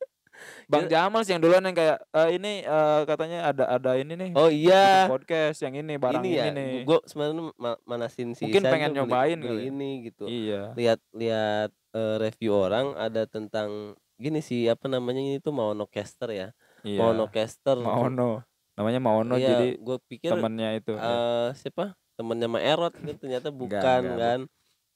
Bang 0.67 0.87
Jamal 0.87 1.23
sih 1.23 1.31
yang 1.31 1.41
duluan 1.41 1.61
yang 1.61 1.73
kayak 1.73 1.99
"Eh, 2.11 2.29
ini 2.35 2.53
eh, 2.61 3.01
katanya 3.05 3.39
ada 3.47 3.65
ada 3.69 3.95
ini 3.95 4.13
nih 4.13 4.31
oh 4.33 4.47
iya. 4.47 5.07
podcast 5.07 5.59
yang 5.61 5.75
ini 5.75 5.97
barang 5.97 6.21
ini 6.21 6.29
ini, 6.29 6.37
ya 6.37 6.45
nih. 6.51 6.73
gue 6.83 6.99
sebenarnya 7.05 7.43
ma- 7.55 7.81
manasin 7.83 8.33
si 8.33 8.45
Mungkin 8.45 8.63
pengen 8.63 8.91
tuh 8.91 8.95
beli- 8.95 9.01
nyobain 9.07 9.39
beli 9.39 9.49
kali 9.49 9.59
ya. 9.59 9.69
ini 9.69 9.91
gitu. 10.05 10.25
Iya. 10.27 10.63
Lihat 10.75 11.01
lihat 11.13 11.71
eh, 11.93 12.17
review 12.19 12.53
orang 12.53 12.93
ada 12.95 13.25
tentang 13.25 13.95
gini 14.17 14.41
sih 14.41 14.65
apa 14.67 14.87
namanya 14.87 15.21
ini 15.21 15.39
tuh 15.39 15.53
Maonocaster 15.53 16.29
ya. 16.29 16.49
Iya. 16.83 16.99
Maonocaster 16.99 17.77
Maono. 17.77 18.43
Namanya 18.75 19.01
Maono 19.01 19.35
Iya, 19.35 19.49
jadi 19.53 19.69
gue 19.77 19.97
pikir 20.05 20.29
temennya 20.31 20.73
itu. 20.75 20.93
ya. 20.93 21.01
eh 21.01 21.49
siapa? 21.55 21.97
Temennya 22.15 22.45
Ma 22.47 22.61
Erot 22.61 22.93
kan 22.93 23.13
ternyata 23.15 23.49
bukan 23.49 23.77
enggak, 23.77 24.17
kan. 24.17 24.41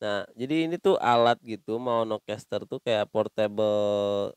nah 0.01 0.25
jadi 0.33 0.65
ini 0.65 0.77
tuh 0.77 0.97
alat 0.97 1.37
gitu 1.41 1.77
Maonocaster 1.77 2.65
tuh 2.65 2.81
kayak 2.81 3.09
portable 3.09 4.33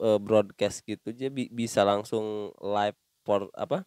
eh, 0.00 0.18
broadcast 0.20 0.84
gitu 0.84 1.12
jadi 1.12 1.32
bi- 1.32 1.52
bisa 1.52 1.82
langsung 1.82 2.52
live 2.60 2.96
por 3.26 3.50
apa 3.56 3.82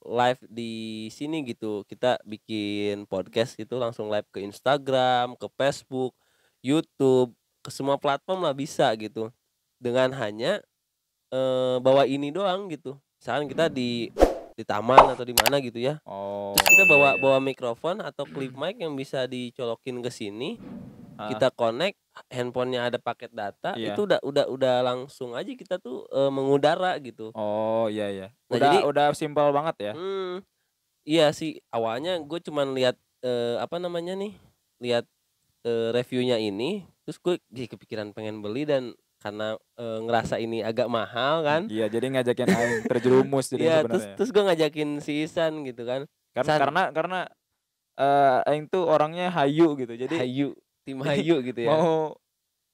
live 0.00 0.40
di 0.48 1.06
sini 1.12 1.44
gitu. 1.44 1.84
Kita 1.84 2.16
bikin 2.24 3.04
podcast 3.04 3.52
gitu 3.52 3.76
langsung 3.76 4.08
live 4.08 4.24
ke 4.32 4.40
Instagram 4.40 5.36
ke 5.36 5.44
Facebook 5.60 6.16
YouTube 6.64 7.36
ke 7.60 7.68
semua 7.68 8.00
platform 8.00 8.48
lah 8.48 8.56
bisa 8.56 8.88
gitu. 8.96 9.28
Dengan 9.76 10.08
hanya 10.16 10.64
eh, 11.28 11.76
bawa 11.84 12.08
ini 12.08 12.32
doang 12.32 12.72
gitu. 12.72 12.96
Misalkan 13.20 13.52
kita 13.52 13.68
di 13.68 14.08
di 14.56 14.64
taman 14.64 15.12
atau 15.12 15.24
di 15.24 15.36
mana 15.36 15.60
gitu 15.60 15.76
ya. 15.76 16.00
Oh 16.08 16.30
terus 16.56 16.66
kita 16.76 16.84
iya, 16.84 16.90
bawa 16.90 17.10
iya. 17.14 17.20
bawa 17.22 17.38
mikrofon 17.38 17.96
atau 18.02 18.24
clip 18.26 18.52
mic 18.58 18.76
yang 18.82 18.94
bisa 18.98 19.24
dicolokin 19.24 20.02
ke 20.02 20.10
sini 20.10 20.58
Kita 21.28 21.48
connect 21.50 21.98
handphonenya 22.26 22.80
ada 22.86 22.96
paket 22.96 23.28
data 23.30 23.74
Iya. 23.74 23.92
itu 23.92 24.00
udah 24.02 24.20
udah 24.20 24.44
udah 24.46 24.74
langsung 24.80 25.32
aja 25.32 25.48
kita 25.48 25.76
tuh 25.76 26.06
eh, 26.06 26.28
mengudara 26.28 26.96
gitu 26.98 27.30
Oh 27.32 27.86
iya 27.86 28.08
iya. 28.08 28.28
Nah, 28.46 28.56
Udah 28.56 28.70
jadi- 28.72 28.84
udah 28.84 29.06
simpel 29.12 29.50
banget 29.50 29.76
ya. 29.80 29.92
Hmm, 29.92 30.40
iya 31.02 31.30
sih 31.30 31.60
awalnya 31.68 32.16
gue 32.18 32.38
cuman 32.40 32.72
lihat 32.72 32.94
eh, 33.20 33.56
apa 33.56 33.76
namanya 33.76 34.14
nih 34.14 34.32
lihat 34.78 35.04
eh, 35.62 35.90
reviewnya 35.90 36.36
ini 36.36 36.82
terus 37.02 37.18
gue 37.18 37.36
jadi 37.48 37.68
kepikiran 37.68 38.10
pengen 38.10 38.40
beli 38.40 38.64
dan 38.64 38.92
karena 39.18 39.52
eh, 39.76 39.98
ngerasa 40.00 40.36
ini 40.36 40.60
agak 40.60 40.88
mahal 40.88 41.42
kan 41.42 41.68
Iya, 41.68 41.86
jadi 41.86 42.08
ngajakin 42.10 42.48
aing 42.48 42.80
terjerumus 42.90 43.48
jadi 43.48 43.62
Iya 43.62 43.76
terus 43.84 44.04
terus 44.16 44.30
gue 44.30 44.42
ngajakin 44.42 44.88
si 44.98 45.22
Isan 45.22 45.62
gitu 45.62 45.84
kan 45.84 46.08
Karena 46.30 46.48
San. 46.48 46.60
karena 46.62 46.82
karena 46.90 47.20
eh 47.94 48.38
aing 48.46 48.64
tuh 48.66 48.86
orangnya 48.86 49.28
hayu 49.30 49.76
gitu. 49.76 49.92
Jadi 49.92 50.16
Hayu 50.16 50.56
tim 50.90 50.98
Hayu 51.00 51.36
gitu 51.48 51.60
ya 51.62 51.70
mau 51.70 52.18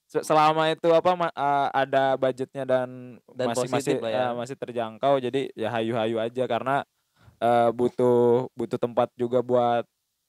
se- 0.07 0.23
selama 0.23 0.67
itu 0.67 0.89
apa 0.89 1.11
ma- 1.13 1.35
ada 1.69 2.15
budgetnya 2.15 2.63
dan, 2.63 3.19
Dan 3.29 3.45
masih 3.47 3.67
masih 3.67 3.93
ya. 4.01 4.31
masih 4.33 4.55
terjangkau 4.55 5.19
jadi 5.19 5.51
ya 5.53 5.69
hayu-hayu 5.69 6.17
aja 6.17 6.43
karena 6.45 6.81
eh, 7.37 7.69
butuh 7.69 8.49
butuh 8.51 8.79
tempat 8.79 9.13
juga 9.13 9.39
buat 9.39 9.83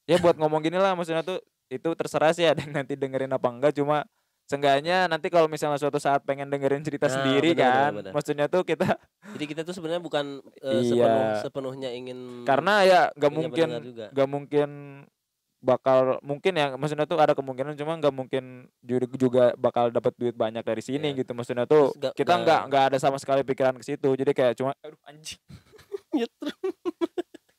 ya 0.05 0.19
buat 0.19 0.35
ngomong 0.35 0.61
gini 0.61 0.77
lah 0.77 0.93
maksudnya 0.93 1.23
tuh 1.23 1.39
itu 1.69 1.89
terserah 1.95 2.33
sih 2.33 2.45
ada 2.45 2.59
yang 2.59 2.75
nanti 2.75 2.97
dengerin 2.97 3.29
apa 3.29 3.49
enggak 3.49 3.73
cuma 3.73 4.03
seenggaknya 4.49 5.05
nanti 5.05 5.29
kalau 5.29 5.45
misalnya 5.45 5.77
suatu 5.77 6.01
saat 6.01 6.25
pengen 6.25 6.49
dengerin 6.49 6.81
cerita 6.81 7.05
Nah, 7.05 7.15
sendiri 7.15 7.53
benar, 7.53 7.69
kan 7.69 7.91
benar. 7.95 8.13
maksudnya 8.17 8.47
tuh 8.49 8.65
kita 8.65 8.97
jadi 9.37 9.45
kita 9.47 9.61
tuh 9.63 9.77
sebenarnya 9.77 10.01
bukan 10.01 10.41
eh, 10.59 10.81
Iya. 10.81 10.89
sepenuh 10.91 11.25
sepenuhnya 11.45 11.89
ingin 11.93 12.49
karena 12.49 12.75
ya 12.83 13.01
nggak 13.13 13.31
mungkin 13.31 13.69
nggak 14.11 14.29
mungkin 14.29 14.71
bakal 15.59 16.23
mungkin 16.23 16.55
ya 16.55 16.75
maksudnya 16.75 17.03
tuh 17.03 17.19
ada 17.19 17.35
kemungkinan 17.35 17.75
cuma 17.75 17.95
nggak 17.95 18.15
mungkin 18.15 18.45
ju- 18.79 19.11
juga 19.13 19.51
bakal 19.55 19.91
dapat 19.91 20.15
duit 20.15 20.33
banyak 20.33 20.63
dari 20.63 20.79
sini 20.79 21.11
Iya. 21.11 21.19
gitu 21.19 21.35
maksudnya 21.35 21.65
tuh 21.65 21.91
Terus 21.91 21.99
nggak- 21.99 22.15
kita 22.15 22.33
nggak- 22.37 22.63
nggak 22.69 22.85
ada 22.87 22.97
sama 22.97 23.19
sekali 23.19 23.43
pikiran 23.43 23.75
ke 23.75 23.85
situ 23.85 24.09
jadi 24.13 24.31
kayak 24.31 24.55
cuma 24.55 24.71
aduh 24.79 24.95
anjing 25.03 25.43
Nyetrum. 26.15 26.55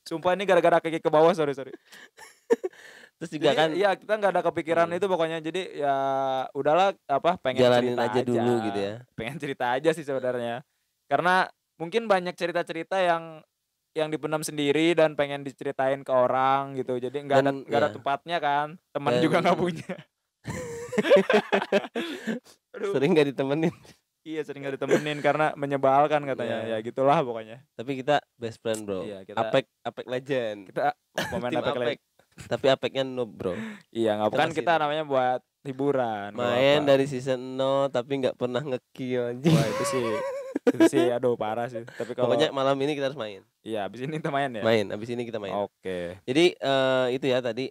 sumpah 0.02 0.32
ini 0.32 0.42
gara-gara 0.42 0.80
kaki 0.80 0.98
ke 0.98 1.06
bawah 1.06 1.30
sorry 1.30 1.52
sorry 1.52 1.70
terus 3.14 3.30
juga 3.30 3.46
jadi 3.46 3.58
kan 3.58 3.68
ya 3.76 3.90
kita 3.94 4.12
nggak 4.16 4.32
ada 4.32 4.42
kepikiran 4.42 4.88
Hmm. 4.88 4.96
itu 4.96 5.06
pokoknya 5.06 5.38
jadi 5.38 5.62
ya 5.76 5.96
udahlah 6.50 6.96
apa 7.04 7.36
pengen 7.36 7.62
jalanin 7.62 7.92
cerita 7.92 8.04
aja 8.06 8.20
dulu 8.24 8.52
gitu 8.64 8.78
ya 8.80 8.94
pengen 9.12 9.36
cerita 9.36 9.64
aja 9.70 9.90
sih 9.92 10.02
sebenarnya 10.02 10.64
karena 11.04 11.46
mungkin 11.76 12.04
banyak 12.06 12.32
cerita-cerita 12.32 12.96
yang 12.96 13.44
yang 14.00 14.08
dipendam 14.08 14.40
sendiri 14.40 14.96
dan 14.96 15.12
pengen 15.14 15.44
diceritain 15.44 16.00
ke 16.00 16.12
orang 16.12 16.74
gitu. 16.80 16.96
Jadi 16.96 17.28
nggak 17.28 17.38
ada 17.44 17.52
nggak 17.52 17.80
ada 17.80 17.90
ya. 17.92 17.94
tempatnya 17.94 18.36
kan. 18.40 18.68
Teman 18.96 19.20
juga 19.20 19.44
nggak 19.44 19.58
punya. 19.60 19.94
Sering 22.96 23.12
gak 23.14 23.28
ditemenin. 23.34 23.74
Iya 24.20 24.44
sering 24.44 24.60
nggak 24.60 24.76
ditemenin 24.76 25.24
karena 25.24 25.56
menyebalkan 25.56 26.28
katanya. 26.28 26.68
Iya. 26.68 26.76
ya 26.76 26.84
gitulah 26.84 27.24
pokoknya. 27.24 27.64
Tapi 27.72 28.04
kita 28.04 28.20
best 28.36 28.60
friend 28.60 28.84
bro. 28.84 29.00
Iya, 29.00 29.24
kita- 29.24 29.40
apek 29.40 29.64
apek 29.80 30.06
legend. 30.12 30.60
kita 30.68 30.92
pemain 31.32 31.52
apek 31.56 31.72
apek 31.72 31.98
tapi 32.46 32.66
apeknya 32.66 33.02
noob 33.02 33.30
bro. 33.30 33.54
Iya 33.90 34.16
nggak 34.16 34.28
Kita 34.30 34.44
masih- 34.44 34.56
kita 34.56 34.72
namanya 34.76 35.04
buat 35.04 35.40
hiburan 35.60 36.32
main 36.32 36.80
dari 36.82 37.04
season 37.04 37.36
0 37.54 37.88
tapi 37.88 38.16
nggak 38.18 38.32
pernah 38.34 38.60
ngekill 38.60 39.34
anjing. 39.34 39.52
Wah 39.52 39.66
itu 39.66 39.84
sih 39.86 40.00
itu 40.62 40.78
sih 40.88 41.06
aduh 41.08 41.34
parah 41.34 41.66
sih. 41.66 41.84
Tapi 41.84 42.12
kalau 42.12 42.28
pokoknya 42.28 42.48
malam 42.50 42.76
ini 42.76 42.92
kita 42.92 43.08
harus 43.08 43.18
main. 43.18 43.44
Iya 43.60 43.84
abis 43.84 44.02
ini 44.02 44.16
kita 44.16 44.30
main 44.30 44.50
ya? 44.50 44.62
Main 44.62 44.88
abis 44.88 45.08
ini 45.08 45.22
kita 45.22 45.36
main. 45.36 45.52
Oke. 45.52 46.16
Jadi 46.22 46.44
eh, 46.54 47.06
itu 47.10 47.26
ya 47.26 47.38
tadi 47.38 47.68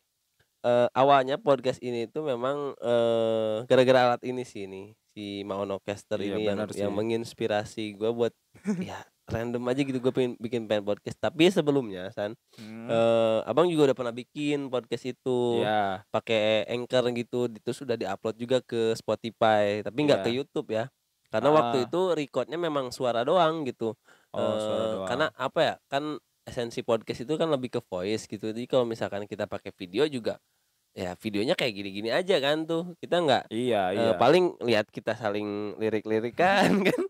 eh, 0.60 0.88
awalnya 0.92 1.36
podcast 1.36 1.80
ini 1.80 2.06
tuh 2.06 2.22
memang 2.24 2.78
eh, 2.78 3.66
gara-gara 3.66 4.00
alat 4.08 4.22
ini 4.24 4.44
sih 4.44 4.66
ini 4.66 4.94
si 5.10 5.42
Maono 5.42 5.80
Caster 5.80 6.18
Iya, 6.18 6.38
ini 6.38 6.46
yang 6.46 6.62
benar 6.62 6.70
yang 6.72 6.92
sih. 6.92 6.96
menginspirasi 6.96 7.84
gue 7.96 8.10
buat 8.10 8.34
ya 8.86 9.02
random 9.30 9.64
aja 9.64 9.82
gitu 9.82 9.98
gue 9.98 10.10
pengen 10.10 10.34
bikin 10.36 10.66
pengen 10.66 10.84
podcast. 10.84 11.18
Tapi 11.18 11.48
sebelumnya 11.48 12.10
san 12.10 12.34
Hmm, 12.58 12.86
eh, 12.86 13.40
abang 13.46 13.66
juga 13.66 13.90
udah 13.90 13.98
pernah 13.98 14.12
bikin 14.12 14.68
podcast 14.68 15.06
itu. 15.08 15.62
Iya. 15.62 16.04
Pakai 16.10 16.66
anchor 16.68 17.08
gitu 17.14 17.48
itu 17.48 17.72
sudah 17.72 17.94
diupload 17.94 18.36
juga 18.36 18.58
ke 18.60 18.94
Spotify 18.94 19.80
tapi 19.80 20.00
nggak 20.04 20.20
Iya. 20.20 20.26
ke 20.26 20.32
YouTube 20.34 20.70
ya. 20.70 20.86
Karena 21.30 21.50
waktu 21.50 21.78
Ah. 21.82 21.86
itu 21.86 22.02
recordnya 22.12 22.58
memang 22.58 22.90
suara 22.90 23.22
doang 23.22 23.62
gitu. 23.64 23.94
Oh 24.30 24.42
Eh, 24.42 24.58
suara 24.60 24.86
doang. 24.92 25.08
karena 25.08 25.26
apa 25.34 25.60
ya 25.62 25.74
kan 25.88 26.04
esensi 26.44 26.82
podcast 26.82 27.22
itu 27.22 27.34
kan 27.36 27.46
lebih 27.48 27.70
ke 27.70 27.80
voice 27.80 28.26
gitu. 28.26 28.50
Jadi 28.50 28.66
kalau 28.66 28.82
misalkan 28.84 29.24
kita 29.24 29.46
pakai 29.46 29.70
video 29.72 30.04
juga 30.06 30.42
ya 30.90 31.14
videonya 31.16 31.54
kayak 31.54 31.70
gini-gini 31.72 32.10
aja 32.10 32.42
kan 32.42 32.66
tuh. 32.66 32.98
Kita 32.98 33.22
nggak 33.22 33.44
iya 33.50 33.94
eh, 33.94 34.10
iya. 34.10 34.14
paling 34.16 34.58
lihat 34.60 34.90
kita 34.90 35.14
saling 35.14 35.78
lirik-lirik 35.78 36.34
kan 36.34 36.74
kan. 36.90 37.02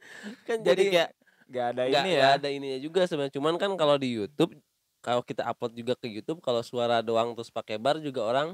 Kan 0.43 0.57
jadi, 0.61 0.67
Jadi 0.67 0.83
kayak 0.93 1.09
nggak 1.49 1.65
ada 1.67 1.81
nggak 1.83 2.03
ini 2.03 2.11
ya. 2.13 2.29
ada 2.37 2.47
ininya 2.47 2.79
juga 2.79 3.01
sebenarnya. 3.03 3.33
Cuman 3.33 3.57
kan 3.57 3.73
kalau 3.73 3.97
di 3.97 4.13
YouTube 4.13 4.53
kalau 4.99 5.21
kita 5.21 5.43
upload 5.43 5.73
juga 5.73 5.93
ke 5.95 6.07
YouTube 6.07 6.39
kalau 6.39 6.61
suara 6.61 6.99
doang 6.99 7.33
terus 7.33 7.49
pakai 7.49 7.75
bar 7.75 7.97
juga 7.97 8.21
orang 8.23 8.47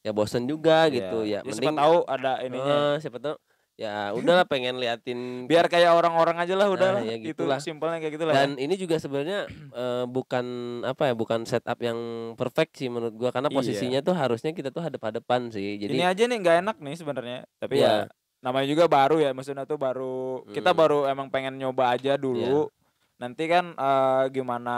ya 0.00 0.10
bosen 0.10 0.44
juga 0.44 0.88
gitu. 0.88 1.22
Ya, 1.22 1.40
siapa 1.40 1.50
mending 1.50 1.76
tahu 1.76 1.96
ada 2.04 2.32
ininya. 2.40 2.76
Eh, 2.76 2.94
siapa 2.98 3.18
tahu. 3.18 3.36
Ya 3.74 4.12
udahlah 4.12 4.44
pengen 4.44 4.76
liatin 4.76 5.16
biar 5.50 5.64
kayak 5.64 5.88
orang-orang 5.90 6.36
aja 6.36 6.52
lah 6.52 6.68
udah 6.68 7.00
Nah, 7.00 7.02
ya 7.02 7.16
itu 7.16 7.32
gitulah. 7.32 7.56
simpelnya 7.56 7.96
kayak 7.96 8.12
gitu 8.12 8.24
lah 8.28 8.34
ya. 8.34 8.38
dan 8.38 8.50
ini 8.56 8.76
juga 8.76 9.00
sebenarnya 9.00 9.48
eh, 9.72 10.04
bukan 10.04 10.44
apa 10.84 11.08
ya 11.08 11.14
bukan 11.14 11.48
setup 11.48 11.80
yang 11.80 11.96
perfect 12.36 12.76
sih 12.76 12.92
menurut 12.92 13.16
gua. 13.16 13.30
Karena 13.30 13.48
Iya. 13.48 13.56
posisinya 13.56 14.00
tuh 14.00 14.12
harusnya 14.12 14.52
kita 14.52 14.68
tuh 14.68 14.84
hadap-hadapan 14.84 15.48
sih. 15.48 15.80
Jadi 15.80 15.96
ini 15.96 16.04
aja 16.04 16.22
nih 16.22 16.36
nggak 16.38 16.56
enak 16.60 16.76
nih 16.76 16.94
sebenarnya. 16.94 17.38
Tapi 17.56 17.74
Iya. 17.74 17.88
ya 17.88 18.19
namanya 18.40 18.66
juga 18.68 18.84
baru 18.88 19.20
ya 19.20 19.30
maksudnya 19.36 19.68
tuh 19.68 19.76
baru 19.76 20.44
kita 20.50 20.72
Hmm. 20.72 20.80
baru 20.80 20.98
emang 21.08 21.28
pengen 21.28 21.60
nyoba 21.60 21.92
aja 21.92 22.16
dulu 22.16 22.72
nanti 23.20 23.44
kan 23.46 23.76
eh, 23.76 24.22
gimana 24.32 24.76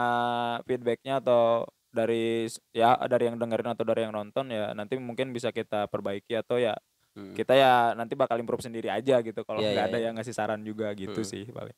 feedbacknya 0.67 1.23
atau 1.23 1.63
dari 1.93 2.49
ya 2.75 2.97
dari 3.07 3.29
yang 3.31 3.37
dengerin 3.39 3.71
atau 3.71 3.85
dari 3.87 4.03
yang 4.03 4.11
nonton 4.11 4.49
ya 4.51 4.73
nanti 4.73 4.99
mungkin 4.99 5.31
bisa 5.31 5.53
kita 5.53 5.87
perbaiki 5.87 6.33
atau 6.35 6.57
ya 6.59 6.73
hmm, 7.15 7.37
kita 7.37 7.53
ya 7.55 7.73
nanti 7.95 8.17
bakal 8.19 8.35
improve 8.41 8.65
sendiri 8.65 8.89
aja 8.91 9.21
gitu 9.21 9.45
kalau 9.47 9.61
Iya, 9.63 9.71
nggak 9.71 9.85
iya, 9.87 9.91
ada 9.93 9.97
iya. 10.01 10.05
yang 10.09 10.13
ngasih 10.19 10.35
saran 10.35 10.61
juga 10.65 10.91
gitu 10.97 11.21
Mm-mm. 11.21 11.31
sih 11.31 11.45
paling 11.47 11.77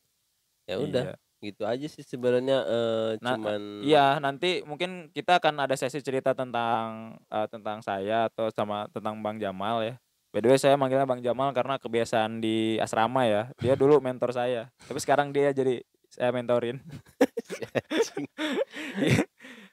ya 0.66 0.76
udah 0.82 1.04
Iya. 1.06 1.14
gitu 1.38 1.62
aja 1.68 1.86
sih 1.86 2.02
sebenarnya 2.02 2.58
eh, 2.66 3.10
Nah, 3.22 3.36
cuman 3.36 3.60
Iya, 3.84 4.06
nanti 4.18 4.64
mungkin 4.64 5.12
kita 5.12 5.36
akan 5.38 5.62
ada 5.68 5.76
sesi 5.76 6.00
cerita 6.02 6.32
tentang 6.32 7.14
eh, 7.30 7.46
tentang 7.52 7.78
saya 7.84 8.26
atau 8.32 8.48
sama 8.50 8.88
tentang 8.90 9.20
Bang 9.22 9.36
Jamal 9.38 9.84
ya. 9.84 9.94
By 10.36 10.44
the 10.44 10.52
way, 10.52 10.60
saya 10.60 10.76
manggilnya 10.76 11.08
Bang 11.08 11.24
Jamal 11.24 11.56
karena 11.56 11.80
kebiasaan 11.80 12.44
di 12.44 12.76
asrama 12.76 13.24
ya. 13.24 13.48
Dia 13.56 13.72
dulu 13.72 14.04
mentor 14.04 14.36
saya, 14.36 14.68
tapi 14.84 15.00
sekarang 15.00 15.32
dia 15.32 15.48
jadi 15.56 15.80
saya 16.12 16.28
mentorin. 16.28 16.76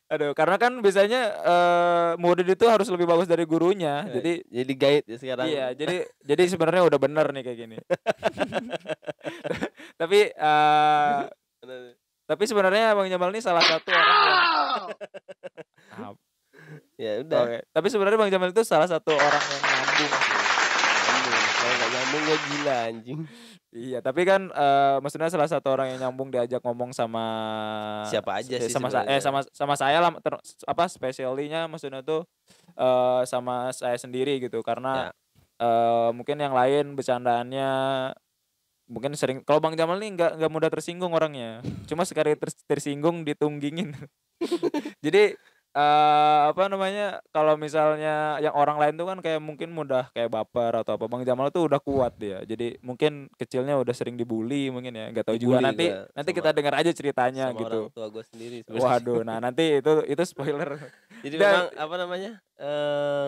Aduh, 0.07 0.31
karena 0.31 0.55
kan 0.55 0.79
biasanya 0.79 1.21
eh 1.35 2.11
murid 2.15 2.47
itu 2.47 2.63
harus 2.63 2.87
lebih 2.87 3.11
bagus 3.11 3.27
dari 3.27 3.43
gurunya. 3.43 4.07
eh, 4.07 4.15
Jadi 4.15 4.31
jadi 4.47 4.73
guide 4.79 5.05
ya 5.11 5.17
sekarang 5.19 5.45
Iya, 5.51 5.65
jadi 5.75 6.07
jadi 6.23 6.43
sebenarnya 6.47 6.87
udah 6.87 6.99
bener 7.01 7.27
nih 7.35 7.43
kayak 7.43 7.59
gini. 7.59 7.77
tapi 9.99 10.31
eh 10.31 11.19
tapi 12.23 12.43
sebenarnya 12.47 12.95
Bang 12.95 13.11
Jamal 13.11 13.35
ini 13.35 13.43
salah 13.43 13.67
satu 13.67 13.91
orang 13.91 14.15
yang 15.91 16.15
ya 17.03 17.11
udah 17.19 17.39
Oke. 17.51 17.57
Tapi 17.67 17.87
sebenarnya 17.91 18.15
Bang 18.15 18.31
Jamal 18.31 18.55
itu 18.55 18.63
salah 18.63 18.87
satu 18.87 19.11
orang 19.11 19.43
yang 19.43 19.59
nyambung 19.59 20.13
sih. 20.23 20.42
Kalau 21.63 21.73
nggak 21.73 21.91
nyambung 21.93 22.21
gue 22.21 22.37
gila 22.43 22.75
anjing 22.85 23.21
Iya, 23.73 24.05
tapi 24.05 24.21
kan 24.21 24.53
eh 24.53 24.97
maksudnya 25.01 25.33
salah 25.33 25.49
satu 25.49 25.73
orang 25.73 25.89
yang 25.89 26.05
nyambung 26.05 26.29
diajak 26.29 26.61
ngomong 26.61 26.93
sama 26.93 27.25
Siapa 28.05 28.37
aja 28.37 28.53
eh, 28.53 28.61
sih 28.61 28.69
sama 28.69 28.85
sa- 28.87 29.01
eh 29.01 29.17
sebenarnya. 29.17 29.23
sama 29.23 29.39
sama 29.49 29.73
saya 29.73 29.97
lah 29.97 30.11
ter, 30.19 30.37
apa 30.63 30.83
spesialnya 30.85 31.65
maksudnya 31.65 32.05
tuh 32.05 32.21
eh 32.75 33.21
sama 33.25 33.71
saya 33.71 33.97
sendiri 33.97 34.37
gitu 34.37 34.59
Ya. 34.59 34.65
karena 34.65 34.93
eh 35.57 36.09
mungkin 36.11 36.37
yang 36.37 36.53
lain 36.53 36.93
bercandaannya 36.93 37.71
mungkin 38.85 39.15
sering 39.15 39.41
kalau 39.41 39.57
Bang 39.57 39.73
Jamal 39.73 39.97
nih 39.97 40.11
nggak 40.13 40.31
nggak 40.37 40.51
mudah 40.51 40.69
tersinggung 40.69 41.09
orangnya 41.09 41.63
cuma 41.87 42.03
sekali 42.03 42.35
ters- 42.35 42.61
tersinggung 42.67 43.23
ditunggingin 43.23 43.95
jadi 45.05 45.33
eh 45.73 46.39
apa 46.53 46.69
namanya 46.69 47.17
kalau 47.33 47.57
misalnya 47.57 48.37
yang 48.37 48.53
orang 48.53 48.77
lain 48.77 48.93
tuh 48.93 49.09
kan 49.09 49.17
kayak 49.25 49.41
mungkin 49.41 49.73
mudah 49.73 50.13
kayak 50.13 50.29
baper 50.29 50.85
atau 50.85 51.01
apa 51.01 51.09
Bang 51.09 51.25
Jamal 51.25 51.49
tuh 51.49 51.65
udah 51.65 51.81
kuat 51.81 52.13
dia 52.21 52.45
jadi 52.45 52.77
mungkin 52.85 53.25
kecilnya 53.41 53.81
udah 53.81 53.89
sering 53.89 54.13
dibully 54.13 54.69
mungkin 54.69 54.93
ya 54.93 55.09
nggak 55.09 55.25
tahu 55.25 55.37
juga. 55.41 55.65
Nanti 55.65 55.89
nanti 55.89 56.29
sama- 56.29 56.37
kita 56.37 56.49
dengar 56.53 56.73
aja 56.77 56.91
ceritanya 56.93 57.49
sama 57.49 57.57
gitu. 57.57 57.79
orang 57.89 57.95
tua 57.97 58.07
gue 58.13 58.23
sendiri 58.29 58.57
sebenarnya. 58.61 58.85
waduh 58.85 59.21
nah 59.25 59.37
nanti 59.49 59.81
itu 59.81 59.91
itu 60.05 60.23
spoiler. 60.29 60.69
Jadi 61.25 61.35
Dan- 61.41 61.49
memang 61.49 61.67
apa 61.73 61.95
namanya 61.97 62.31
eh 62.61 63.27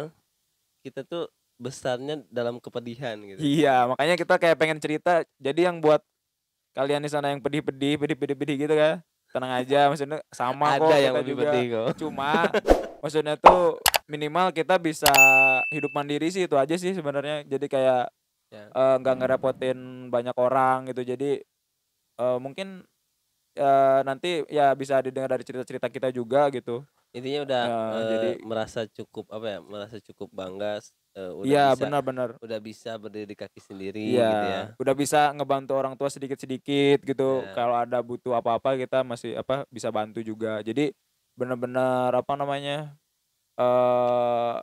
kita 0.86 1.02
tuh 1.02 1.26
besarnya 1.58 2.22
dalam 2.30 2.62
kepedihan 2.62 3.18
gitu. 3.26 3.42
Iya 3.42 3.90
makanya 3.90 4.22
kita 4.22 4.38
kayak 4.38 4.58
pengen 4.62 4.78
cerita 4.78 5.26
jadi 5.42 5.74
yang 5.74 5.82
buat 5.82 6.06
kalian 6.78 7.02
di 7.02 7.10
sana 7.10 7.34
yang 7.34 7.42
pedih-pedih 7.42 7.98
pedih-pedih 7.98 8.70
gitu 8.70 8.76
kan 8.78 9.02
tenang 9.36 9.52
aja 9.52 9.92
maksudnya 9.92 10.24
sama 10.32 10.80
kok 10.80 10.88
ada 10.88 10.96
yang 10.96 11.12
kita 11.12 11.20
lebih 11.20 11.34
juga. 11.36 11.44
pedih 11.52 11.66
kok. 11.68 11.88
Cuma 12.00 12.30
maksudnya 13.04 13.36
tuh 13.36 13.76
minimal 14.08 14.48
kita 14.50 14.80
bisa 14.80 15.12
hidup 15.68 15.92
mandiri 15.92 16.32
sih 16.32 16.48
itu 16.48 16.56
aja 16.56 16.72
sih 16.74 16.96
sebenarnya. 16.96 17.44
Jadi 17.44 17.68
kayak 17.68 18.08
Ya. 18.48 18.72
eh, 18.72 18.96
nggak 19.02 19.16
ngerepotin 19.20 19.80
banyak 20.08 20.36
orang 20.38 20.88
gitu. 20.88 21.04
Jadi 21.04 21.44
eh, 22.16 22.38
mungkin 22.40 22.88
eh, 23.54 24.00
nanti 24.04 24.48
ya 24.48 24.72
bisa 24.72 25.04
didengar 25.04 25.28
dari 25.30 25.44
cerita-cerita 25.44 25.92
kita 25.92 26.08
juga 26.10 26.48
gitu. 26.50 26.88
Intinya 27.12 27.44
udah 27.44 27.64
Ya, 27.64 27.80
eh, 27.92 28.08
jadi- 28.12 28.40
merasa 28.44 28.88
cukup 28.88 29.28
apa 29.30 29.48
ya 29.48 29.60
merasa 29.60 30.00
cukup 30.00 30.32
bangga 30.32 30.80
eh, 31.16 31.32
udah 31.32 31.48
iya 31.48 31.64
bisa 31.72 31.80
benar-benar 31.82 32.30
udah 32.38 32.60
bisa 32.60 32.92
berdiri 33.00 33.26
di 33.26 33.36
kaki 33.36 33.60
sendiri 33.64 34.04
Iya, 34.04 34.30
gitu 34.30 34.46
ya 34.46 34.62
udah 34.78 34.94
bisa 34.94 35.20
ngebantu 35.34 35.72
orang 35.74 35.96
tua 35.96 36.12
sedikit-sedikit 36.12 37.00
gitu. 37.02 37.42
Ya. 37.42 37.54
Kalau 37.56 37.76
ada 37.76 38.04
butuh 38.04 38.36
apa-apa 38.36 38.76
kita 38.76 39.02
masih 39.02 39.40
apa 39.40 39.64
bisa 39.72 39.90
bantu 39.90 40.20
juga. 40.22 40.60
Jadi 40.62 40.92
benar-benar 41.34 42.12
apa 42.14 42.34
namanya? 42.36 42.94
eh 43.56 44.56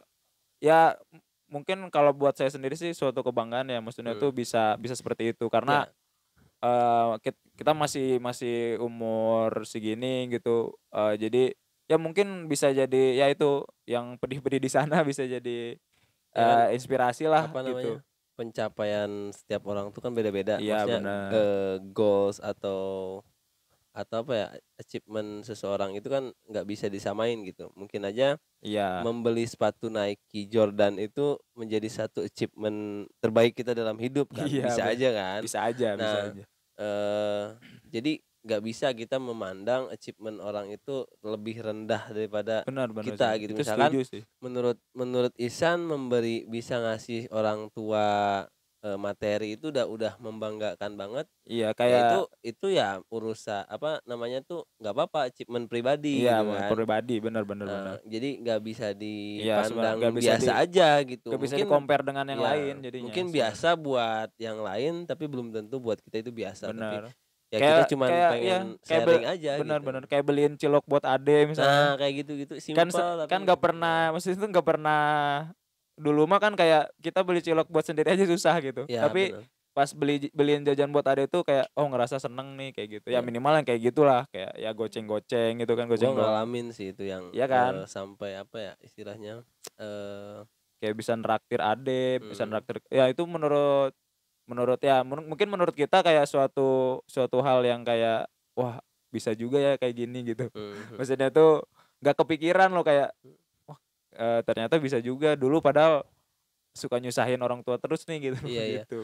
ya 0.61 0.93
m- 1.11 1.25
mungkin 1.49 1.89
kalau 1.89 2.13
buat 2.13 2.37
saya 2.37 2.53
sendiri 2.53 2.77
sih 2.77 2.93
suatu 2.93 3.25
kebanggaan 3.25 3.73
ya 3.73 3.81
maksudnya 3.81 4.13
Hmm. 4.13 4.21
tuh 4.21 4.31
bisa 4.37 4.77
bisa 4.77 4.93
seperti 4.93 5.33
itu 5.33 5.49
karena 5.49 5.89
eh 6.63 7.13
kit- 7.25 7.41
kita 7.59 7.73
masih 7.75 8.21
masih 8.23 8.79
umur 8.79 9.65
segini 9.67 10.29
gitu. 10.31 10.77
eh 10.95 11.15
jadi 11.19 11.43
ya 11.91 11.97
mungkin 11.99 12.47
bisa 12.47 12.71
jadi 12.71 13.19
ya 13.19 13.27
itu 13.33 13.65
yang 13.89 14.17
pedih-pedih 14.21 14.61
di 14.63 14.71
sana 14.71 15.03
bisa 15.11 15.25
jadi 15.27 15.77
Ya 16.33 16.69
eh, 16.69 16.77
inspirasi 16.77 17.29
lah 17.29 17.49
apa 17.49 17.61
gitu. 17.61 17.69
namanya 17.77 17.97
pencapaian 18.33 19.11
setiap 19.31 19.63
orang 19.69 19.93
tuh 19.93 20.01
kan 20.01 20.13
beda-beda 20.17 20.57
Iya, 20.57 20.89
maksudnya 20.89 20.99
benar. 21.05 21.31
eh, 21.37 21.75
goals 21.93 22.39
atau 22.41 22.81
atau 23.93 24.25
apa 24.25 24.33
ya 24.33 24.47
achievement 24.81 25.45
seseorang 25.45 25.93
itu 25.93 26.09
kan 26.09 26.33
nggak 26.49 26.65
bisa 26.65 26.89
disamain 26.89 27.37
gitu 27.45 27.69
mungkin 27.77 28.09
aja 28.09 28.41
Iya. 28.65 29.05
membeli 29.05 29.45
sepatu 29.45 29.93
Nike 29.93 30.49
Jordan 30.49 30.97
itu 30.97 31.37
menjadi 31.53 31.89
satu 31.93 32.25
achievement 32.25 33.05
terbaik 33.21 33.53
kita 33.53 33.77
dalam 33.77 34.01
hidup 34.01 34.33
kan 34.33 34.49
Iya, 34.49 34.65
bisa 34.65 34.83
aja 34.89 35.09
kan 35.13 35.41
bisa 35.45 35.59
aja 35.61 35.89
bisa 35.93 36.01
Nah, 36.01 36.25
aja 36.33 36.43
eh 36.81 37.45
jadi 37.93 38.13
nggak 38.43 38.61
bisa 38.61 38.91
kita 38.91 39.17
memandang 39.17 39.87
achievement 39.89 40.43
orang 40.43 40.71
itu 40.71 41.07
lebih 41.23 41.63
rendah 41.63 42.11
daripada 42.11 42.67
benar 42.67 42.91
benar 42.91 43.15
kita 43.15 43.39
sih. 43.39 43.47
gitu. 43.47 43.53
Itu 43.55 43.61
Misalkan 43.63 43.91
sih. 44.03 44.23
menurut 44.43 44.79
menurut 44.93 45.33
Isan 45.39 45.87
memberi 45.87 46.43
bisa 46.45 46.83
ngasih 46.83 47.31
orang 47.31 47.71
tua 47.71 48.07
eh, 48.83 48.99
materi 48.99 49.55
itu 49.55 49.71
udah 49.71 49.87
udah 49.87 50.13
membanggakan 50.19 50.99
banget. 50.99 51.27
Iya 51.47 51.71
Ya 51.71 51.75
kayak 51.79 52.03
itu 52.03 52.21
itu 52.43 52.67
ya 52.75 52.89
urusan 53.11 53.63
apa 53.67 54.03
namanya 54.07 54.43
tuh 54.43 54.67
nggak 54.83 54.91
apa-apa 54.91 55.31
achievement 55.31 55.71
pribadi 55.71 56.27
iya 56.27 56.43
gitu 56.43 56.51
kan. 56.51 56.71
pribadi. 56.75 57.15
Benar 57.23 57.43
benar 57.47 57.67
Nah, 57.71 57.79
benar. 57.79 57.97
jadi 58.03 58.29
nggak 58.43 58.61
bisa 58.61 58.87
Iya, 58.91 59.55
dipandang 59.63 59.97
nggak 60.03 60.15
bisa 60.19 60.27
biasa 60.35 60.51
di- 60.51 60.59
aja 60.67 60.89
gitu. 61.07 61.29
Gak 61.31 61.41
bisa 61.43 61.55
mungkin 61.55 61.69
compare 61.71 62.03
dengan 62.03 62.27
yang 62.27 62.41
ya, 62.43 62.47
lain 62.51 62.75
jadinya 62.83 63.05
mungkin 63.07 63.27
biasa 63.31 63.69
buat 63.79 64.29
yang 64.39 64.59
lain 64.67 64.95
tapi 65.07 65.25
belum 65.31 65.55
tentu 65.55 65.79
buat 65.79 66.03
kita 66.03 66.27
itu 66.27 66.31
biasa. 66.35 66.75
Tapi 66.75 66.75
benar 66.75 67.03
ya 67.53 67.59
Kayak- 67.59 67.77
kita 67.77 67.91
cuma 67.91 68.05
kayak, 68.07 68.31
pengen 68.33 68.43
iya, 68.43 68.57
kayak 68.81 69.03
sharing 69.05 69.25
aja 69.29 69.51
benar 69.61 69.79
gitu. 69.79 70.09
kayak 70.09 70.25
beliin 70.25 70.55
cilok 70.57 70.85
buat 70.87 71.05
ade 71.05 71.39
misalnya 71.47 71.69
nah 71.69 71.93
kayak 71.95 72.15
gitu 72.19 72.33
gitu 72.39 72.53
kan 72.73 72.89
simpel 72.89 72.89
se- 72.91 73.19
tapi 73.19 73.29
kan 73.29 73.41
nggak 73.43 73.61
pernah 73.61 73.97
maksudnya 74.09 74.35
itu 74.35 74.47
nggak 74.49 74.67
pernah 74.67 75.03
dulu 75.95 76.25
mah 76.25 76.39
kan 76.39 76.53
kayak 76.53 76.89
kita 76.99 77.21
beli 77.21 77.39
cilok 77.39 77.69
buat 77.69 77.85
sendiri 77.85 78.09
aja 78.11 78.25
susah 78.25 78.57
gitu 78.59 78.83
ya, 78.87 79.05
tapi 79.05 79.31
bener. 79.31 79.45
pas 79.71 79.89
beli 79.91 80.29
beliin 80.31 80.61
jajan 80.63 80.89
buat 80.89 81.05
ade 81.07 81.25
itu 81.27 81.41
kayak 81.43 81.69
oh 81.75 81.85
ngerasa 81.87 82.17
seneng 82.17 82.57
nih 82.57 82.73
kayak 82.73 82.89
gitu 82.95 83.09
ya 83.09 83.15
Iya. 83.15 83.21
minimal 83.23 83.53
yang 83.55 83.67
kayak 83.67 83.81
gitulah 83.83 84.25
kayak 84.27 84.53
ya 84.55 84.71
goceng 84.71 85.05
goceng 85.05 85.53
gitu 85.59 85.73
kan 85.73 85.85
goceng 85.87 86.09
doang. 86.11 86.25
ngalamin 86.25 86.73
sih 86.73 86.91
itu 86.91 87.05
yang 87.05 87.29
Iya 87.31 87.45
kan? 87.47 87.73
eh, 87.75 87.87
sampai 87.87 88.31
apa 88.35 88.57
ya 88.59 88.73
istilahnya 88.81 89.45
eh 89.77 90.41
kayak 90.79 90.95
bisa 90.95 91.13
neraktir 91.13 91.61
ade 91.61 92.21
bisa 92.23 92.43
Hmm. 92.43 92.51
neraktir 92.51 92.81
ya 92.89 93.07
itu 93.07 93.23
menurut 93.23 93.93
menurut 94.45 94.79
ya 94.79 95.01
mun- 95.01 95.25
mungkin 95.25 95.49
menurut 95.49 95.73
kita 95.73 96.01
kayak 96.01 96.25
suatu 96.25 97.01
suatu 97.05 97.39
hal 97.41 97.63
yang 97.63 97.83
kayak 97.83 98.27
wah 98.53 98.83
bisa 99.09 99.33
juga 99.33 99.57
ya 99.57 99.73
kayak 99.77 99.95
gini 99.95 100.25
gitu 100.27 100.49
maksudnya 100.93 101.29
tuh 101.29 101.63
nggak 102.01 102.17
kepikiran 102.17 102.69
loh 102.69 102.83
kayak 102.83 103.13
wah 103.65 103.79
eh, 104.13 104.41
ternyata 104.43 104.77
bisa 104.77 104.99
juga 104.99 105.33
dulu 105.33 105.61
padahal 105.61 106.03
suka 106.73 106.97
nyusahin 106.97 107.39
orang 107.39 107.61
tua 107.61 107.77
terus 107.77 108.03
nih 108.05 108.33
gitu 108.33 108.41
Iya, 108.45 108.63
iya. 108.65 108.77
gitu 108.83 109.01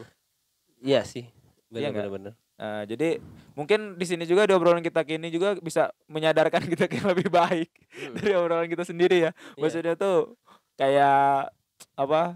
iya 0.79 1.01
sih 1.03 1.29
Iya 1.69 1.87
bener 1.87 1.89
nggak? 1.89 2.05
bener 2.05 2.13
bener 2.13 2.33
Nah, 2.59 2.83
jadi 2.83 3.23
mungkin 3.55 3.95
di 3.95 4.03
sini 4.03 4.27
juga 4.27 4.43
di 4.43 4.51
obrolan 4.51 4.83
kita 4.83 5.07
kini 5.07 5.31
juga 5.31 5.55
bisa 5.55 5.95
menyadarkan 6.11 6.59
kita 6.67 6.91
kayak 6.91 7.07
lebih 7.07 7.31
baik 7.31 7.71
Hmm. 7.89 8.19
dari 8.19 8.35
obrolan 8.35 8.67
kita 8.67 8.83
sendiri 8.83 9.17
ya. 9.17 9.31
Iya. 9.55 9.59
Maksudnya 9.59 9.93
tuh 9.95 10.35
kayak 10.75 11.55
apa? 11.95 12.35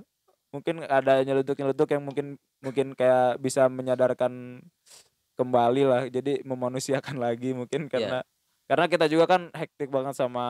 Mungkin 0.50 0.80
ada 0.82 1.20
nyeletuk-nyeletuk 1.20 1.88
yang 1.90 2.02
mungkin 2.02 2.40
mungkin 2.64 2.96
kayak 2.96 3.38
bisa 3.38 3.68
menyadarkan 3.68 4.64
kembali 5.36 5.84
lah. 5.84 6.02
Jadi 6.08 6.42
memanusiakan 6.42 7.20
lagi 7.26 7.52
mungkin 7.52 7.86
Iya. 7.86 7.92
karena 7.92 8.20
karena 8.64 8.88
kita 8.88 9.06
juga 9.06 9.28
kan 9.28 9.52
hektik 9.52 9.92
banget 9.92 10.16
sama 10.16 10.46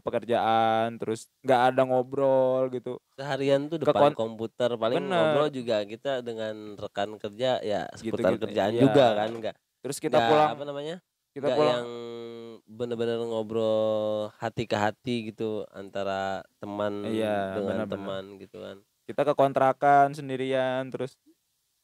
pekerjaan, 0.00 0.96
terus 0.96 1.28
nggak 1.44 1.60
ada 1.70 1.82
ngobrol 1.84 2.72
gitu. 2.72 2.96
seharian 3.14 3.68
tuh 3.68 3.76
depan 3.76 4.10
kon- 4.10 4.18
komputer 4.18 4.74
paling 4.74 4.96
Bener. 4.98 5.12
ngobrol 5.12 5.48
juga 5.52 5.84
kita 5.84 6.24
dengan 6.24 6.74
rekan 6.74 7.20
kerja 7.20 7.60
ya 7.60 7.84
seputar 7.92 8.32
Gitu-gitu, 8.32 8.44
kerjaan 8.48 8.72
iya. 8.72 8.80
juga 8.80 9.06
kan 9.14 9.28
enggak 9.30 9.56
Terus 9.84 9.96
kita 9.96 10.18
pulang 10.24 10.50
apa 10.50 10.64
namanya 10.64 10.96
kita 11.30 11.46
nggak 11.46 11.56
pulang 11.56 11.72
yang 11.76 11.88
bener-bener 12.64 13.20
ngobrol 13.20 14.32
hati 14.36 14.64
ke 14.64 14.74
hati 14.74 15.28
gitu 15.28 15.68
antara 15.70 16.40
teman 16.58 17.04
Iya, 17.04 17.60
dengan 17.60 17.84
benar-benar. 17.84 17.92
teman 17.92 18.24
gitu 18.40 18.56
kan 18.56 18.76
kita 19.04 19.20
ke 19.22 19.34
kontrakan 19.34 20.06
sendirian 20.10 20.88
terus 20.88 21.12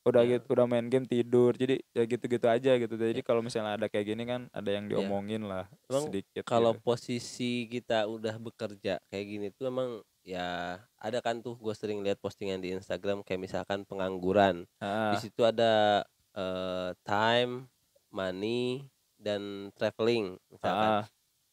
udah 0.06 0.22
Iya. 0.22 0.38
gitu 0.38 0.54
udah 0.54 0.66
main 0.70 0.86
game 0.86 1.04
tidur. 1.04 1.50
Jadi 1.52 1.82
ya 1.90 2.06
gitu-gitu 2.06 2.46
aja 2.46 2.72
gitu. 2.78 2.94
Jadi 2.94 3.20
Iya. 3.20 3.26
kalau 3.26 3.42
misalnya 3.42 3.74
ada 3.74 3.90
kayak 3.90 4.06
gini 4.06 4.22
kan 4.22 4.46
ada 4.54 4.70
yang 4.70 4.86
Iya. 4.86 5.02
diomongin 5.02 5.42
lah 5.44 5.66
Emang 5.90 6.06
sedikit 6.06 6.42
kalau 6.46 6.72
gitu. 6.78 6.82
posisi 6.86 7.66
kita 7.66 8.06
udah 8.06 8.38
bekerja 8.38 9.02
kayak 9.10 9.26
gini 9.26 9.46
tuh 9.50 9.66
emang 9.68 10.00
ya 10.22 10.78
ada 10.98 11.18
kan 11.22 11.38
tuh 11.38 11.54
gue 11.54 11.74
sering 11.74 12.02
lihat 12.02 12.18
postingan 12.18 12.58
di 12.58 12.70
Instagram 12.74 13.26
kayak 13.26 13.42
misalkan 13.42 13.82
pengangguran. 13.82 14.66
Ah, 14.78 15.14
di 15.14 15.26
situ 15.26 15.42
ada 15.42 16.06
eh, 16.36 16.90
time 17.02 17.66
money 18.12 18.86
dan 19.18 19.72
traveling 19.74 20.36
misalkan. 20.52 21.02
Ah, 21.02 21.04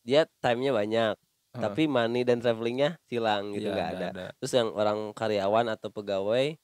dia 0.03 0.27
timenya 0.43 0.75
banyak 0.75 1.15
ah, 1.55 1.61
tapi 1.63 1.87
money 1.87 2.27
dan 2.27 2.43
travelingnya 2.43 2.99
silang 3.07 3.55
gitu 3.55 3.71
iya, 3.71 3.73
nggak 3.73 3.89
nggak 3.95 4.11
ada. 4.11 4.25
Terus 4.43 4.53
yang 4.53 4.69
orang 4.75 5.15
karyawan 5.15 5.71
atau 5.71 5.87
pegawai 5.87 6.59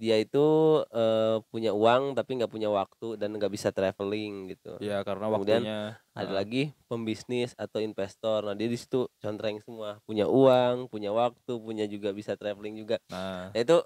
dia 0.00 0.16
itu 0.18 0.44
eh, 0.90 1.38
punya 1.52 1.70
uang 1.72 2.18
tapi 2.18 2.36
nggak 2.38 2.50
punya 2.52 2.68
waktu 2.70 3.14
dan 3.20 3.34
nggak 3.38 3.52
bisa 3.52 3.70
traveling 3.70 4.50
gitu. 4.54 4.74
Iya 4.82 5.02
karena 5.06 5.26
Kemudian 5.30 5.62
waktunya 5.64 5.76
ada 6.14 6.30
ah, 6.30 6.34
lagi 6.42 6.62
pembisnis 6.90 7.54
atau 7.58 7.78
investor. 7.82 8.42
Nah 8.46 8.54
dia 8.58 8.66
di 8.70 8.78
situ 8.78 9.06
contreng 9.22 9.58
semua. 9.62 9.98
Punya 10.06 10.26
uang 10.30 10.90
punya 10.90 11.10
waktu 11.14 11.52
punya 11.62 11.84
juga 11.86 12.10
bisa 12.14 12.34
traveling 12.34 12.74
juga. 12.78 12.96
Nah. 13.10 13.50
Nah 13.54 13.60
itu 13.62 13.76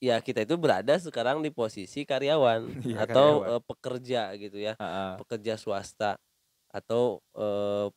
ya 0.00 0.16
kita 0.22 0.46
itu 0.46 0.56
berada 0.56 0.96
sekarang 0.96 1.44
di 1.44 1.50
posisi 1.52 2.06
karyawan 2.08 2.62
Iya, 2.88 3.04
atau 3.04 3.42
karyawan. 3.42 3.48
eh, 3.58 3.62
pekerja 3.66 4.20
gitu 4.38 4.58
ya. 4.58 4.74
Ah, 4.80 5.18
pekerja 5.20 5.54
swasta 5.60 6.16
atau 6.70 7.20
eh, 7.36 7.88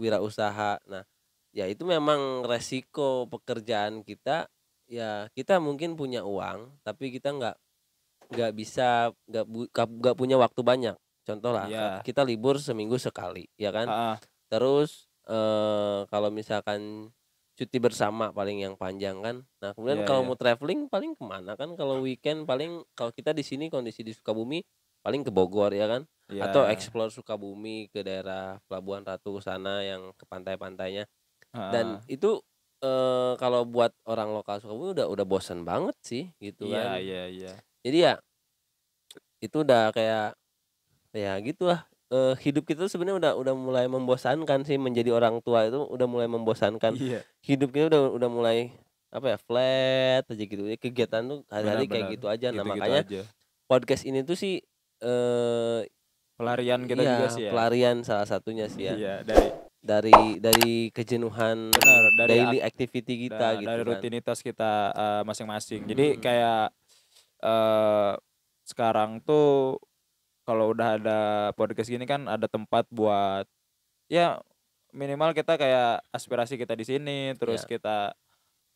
wirausaha. 0.00 0.80
Nah, 0.88 1.04
ya 1.52 1.68
itu 1.68 1.84
memang 1.84 2.44
resiko 2.48 3.28
pekerjaan 3.28 4.02
kita. 4.04 4.48
Ya 4.92 5.32
kita 5.32 5.56
mungkin 5.56 5.96
punya 5.96 6.20
uang, 6.20 6.76
tapi 6.84 7.08
kita 7.08 7.32
nggak 7.32 7.56
nggak 8.28 8.52
bisa 8.52 9.08
nggak 9.24 9.44
nggak 9.72 10.16
punya 10.20 10.36
waktu 10.36 10.60
banyak. 10.60 10.96
Contoh 11.24 11.54
lah, 11.56 11.64
Iya. 11.70 12.04
kita 12.04 12.20
libur 12.28 12.60
seminggu 12.60 13.00
sekali, 13.00 13.48
ya 13.56 13.72
kan? 13.72 13.88
ah, 13.88 14.16
Terus 14.52 15.08
eh 15.24 16.04
kalau 16.12 16.28
misalkan 16.28 17.08
cuti 17.56 17.78
bersama 17.80 18.34
paling 18.36 18.60
yang 18.68 18.74
panjang 18.76 19.22
kan. 19.24 19.36
Nah 19.64 19.70
kemudian 19.72 20.02
Iya, 20.02 20.08
kalau 20.08 20.20
iya. 20.24 20.28
mau 20.28 20.36
traveling 20.36 20.80
paling 20.92 21.16
ke 21.16 21.24
mana 21.24 21.56
kan? 21.56 21.72
Kalau 21.72 22.04
weekend 22.04 22.44
paling 22.44 22.84
kalau 22.92 23.14
kita 23.16 23.32
di 23.32 23.40
sini 23.46 23.72
kondisi 23.72 24.04
di 24.04 24.12
Sukabumi 24.12 24.60
paling 25.00 25.24
ke 25.24 25.30
Bogor 25.32 25.72
ya 25.72 25.88
kan? 25.88 26.02
iya, 26.32 26.48
atau 26.48 26.64
explore 26.68 27.08
Sukabumi 27.12 27.88
ke 27.92 28.00
daerah 28.04 28.56
Pelabuhan 28.68 29.04
Ratu 29.04 29.36
sana 29.40 29.80
yang 29.84 30.12
ke 30.16 30.24
pantai-pantainya 30.28 31.04
ah, 31.54 31.70
dan 31.70 31.86
itu 32.08 32.40
eh, 32.82 33.32
kalau 33.38 33.62
buat 33.64 33.94
orang 34.04 34.34
lokal 34.34 34.58
Sukabumi 34.58 34.98
udah 34.98 35.06
udah 35.06 35.24
bosen 35.24 35.62
banget 35.62 35.96
sih 36.02 36.24
gitu 36.42 36.66
iya 36.68 36.98
kan. 36.98 36.98
iya 36.98 37.22
iya. 37.30 37.52
Jadi 37.82 37.98
ya 38.02 38.12
itu 39.42 39.56
udah 39.62 39.90
kayak 39.94 40.34
ya 41.14 41.32
gitulah. 41.42 41.86
Eh, 42.12 42.36
hidup 42.44 42.68
kita 42.68 42.84
sebenarnya 42.92 43.16
udah 43.24 43.32
udah 43.40 43.54
mulai 43.56 43.86
membosankan 43.88 44.68
sih 44.68 44.76
menjadi 44.76 45.16
orang 45.16 45.40
tua 45.40 45.64
itu 45.64 45.80
udah 45.80 46.06
mulai 46.10 46.28
membosankan. 46.28 46.92
Iya. 46.98 47.24
Hidup 47.40 47.72
kita 47.72 47.88
udah 47.88 48.02
udah 48.12 48.28
mulai 48.28 48.58
apa 49.12 49.36
ya 49.36 49.38
flat 49.40 50.24
aja 50.28 50.44
gitu. 50.44 50.68
Ya 50.68 50.76
kegiatan 50.76 51.22
tuh 51.24 51.40
hari-hari 51.48 51.88
kayak 51.88 52.18
gitu 52.20 52.26
aja. 52.28 52.52
Nah 52.52 52.66
Gitu-gitu 52.66 52.70
makanya 52.76 53.02
aja. 53.08 53.22
podcast 53.64 54.04
ini 54.04 54.20
tuh 54.26 54.36
sih 54.36 54.60
eh 55.02 55.80
pelarian 56.36 56.84
kita 56.84 57.02
iya, 57.02 57.10
juga 57.16 57.26
sih 57.32 57.42
ya. 57.48 57.50
pelarian 57.54 57.96
salah 58.04 58.28
satunya 58.28 58.66
sih 58.68 58.92
ya. 58.92 58.94
Iya 58.94 59.14
dari 59.24 59.48
dari 59.82 60.14
dari 60.38 60.88
kejenuhan 60.88 61.74
Benar, 61.74 62.02
dari 62.16 62.30
daily 62.32 62.58
activity 62.58 63.26
kita 63.26 63.36
Da- 63.36 63.58
gitu 63.58 63.66
dari 63.66 63.82
kan. 63.82 63.88
rutinitas 63.90 64.38
kita 64.40 64.72
eh, 64.90 65.22
masing-masing. 65.22 65.82
Jadi 65.84 66.06
Hmm. 66.08 66.20
kayak 66.20 66.64
eh 67.42 68.12
sekarang 68.62 69.18
tuh 69.20 69.82
kalau 70.42 70.70
udah 70.70 70.88
ada 70.96 71.18
podcast 71.52 71.86
gini 71.86 72.02
kan 72.02 72.24
ada 72.24 72.46
tempat 72.46 72.86
buat 72.88 73.46
ya 74.06 74.38
minimal 74.92 75.32
kita 75.32 75.54
kayak 75.56 76.06
aspirasi 76.08 76.54
kita 76.54 76.72
di 76.72 76.84
sini 76.84 77.18
terus 77.34 77.62
Ya. 77.62 77.70
kita 77.72 77.96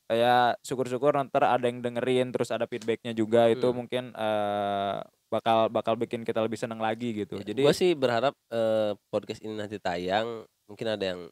kayak 0.06 0.58
syukur-syukur 0.60 1.14
ntar 1.24 1.44
ada 1.44 1.64
yang 1.64 1.78
dengerin 1.80 2.30
terus 2.30 2.50
ada 2.50 2.64
feedbacknya 2.64 3.10
juga 3.12 3.46
itu 3.46 3.62
Hmm. 3.64 3.76
mungkin 3.76 4.04
eh 4.12 4.98
bakal 5.26 5.66
bakal 5.68 5.94
bikin 5.94 6.22
kita 6.22 6.38
lebih 6.38 6.54
seneng 6.54 6.78
lagi 6.78 7.10
gitu. 7.16 7.34
Ya, 7.36 7.44
Jadi 7.44 7.60
gua 7.60 7.74
sih 7.74 7.94
berharap 7.94 8.34
eh, 8.48 8.94
podcast 9.08 9.38
ini 9.40 9.54
nanti 9.56 9.76
tayang 9.76 10.46
mungkin 10.66 10.86
ada 10.90 11.04
yang 11.14 11.22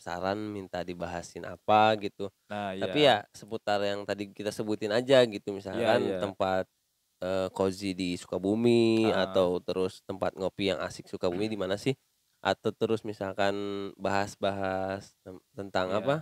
saran 0.00 0.38
minta 0.48 0.80
dibahasin 0.80 1.44
apa 1.44 1.92
gitu. 2.00 2.32
nah 2.48 2.72
Tapi 2.72 3.04
ya 3.04 3.22
seputar 3.36 3.84
yang 3.84 4.02
tadi 4.08 4.32
kita 4.32 4.48
sebutin 4.48 4.90
aja 4.90 5.20
gitu 5.28 5.52
misalkan 5.52 6.00
iya. 6.08 6.18
tempat 6.18 6.64
eh, 7.20 7.48
cozy 7.52 7.92
di 7.92 8.16
Sukabumi 8.16 9.12
Ah. 9.12 9.28
atau 9.28 9.60
terus 9.60 10.00
tempat 10.08 10.32
ngopi 10.40 10.72
yang 10.72 10.80
asik 10.80 11.04
Sukabumi 11.04 11.52
di 11.52 11.60
mana 11.60 11.76
sih? 11.76 11.92
Atau 12.40 12.72
terus 12.72 13.04
misalkan 13.04 13.52
bahas-bahas 14.00 15.12
tentang 15.52 15.92
Iya. 15.92 15.98
apa? 16.00 16.16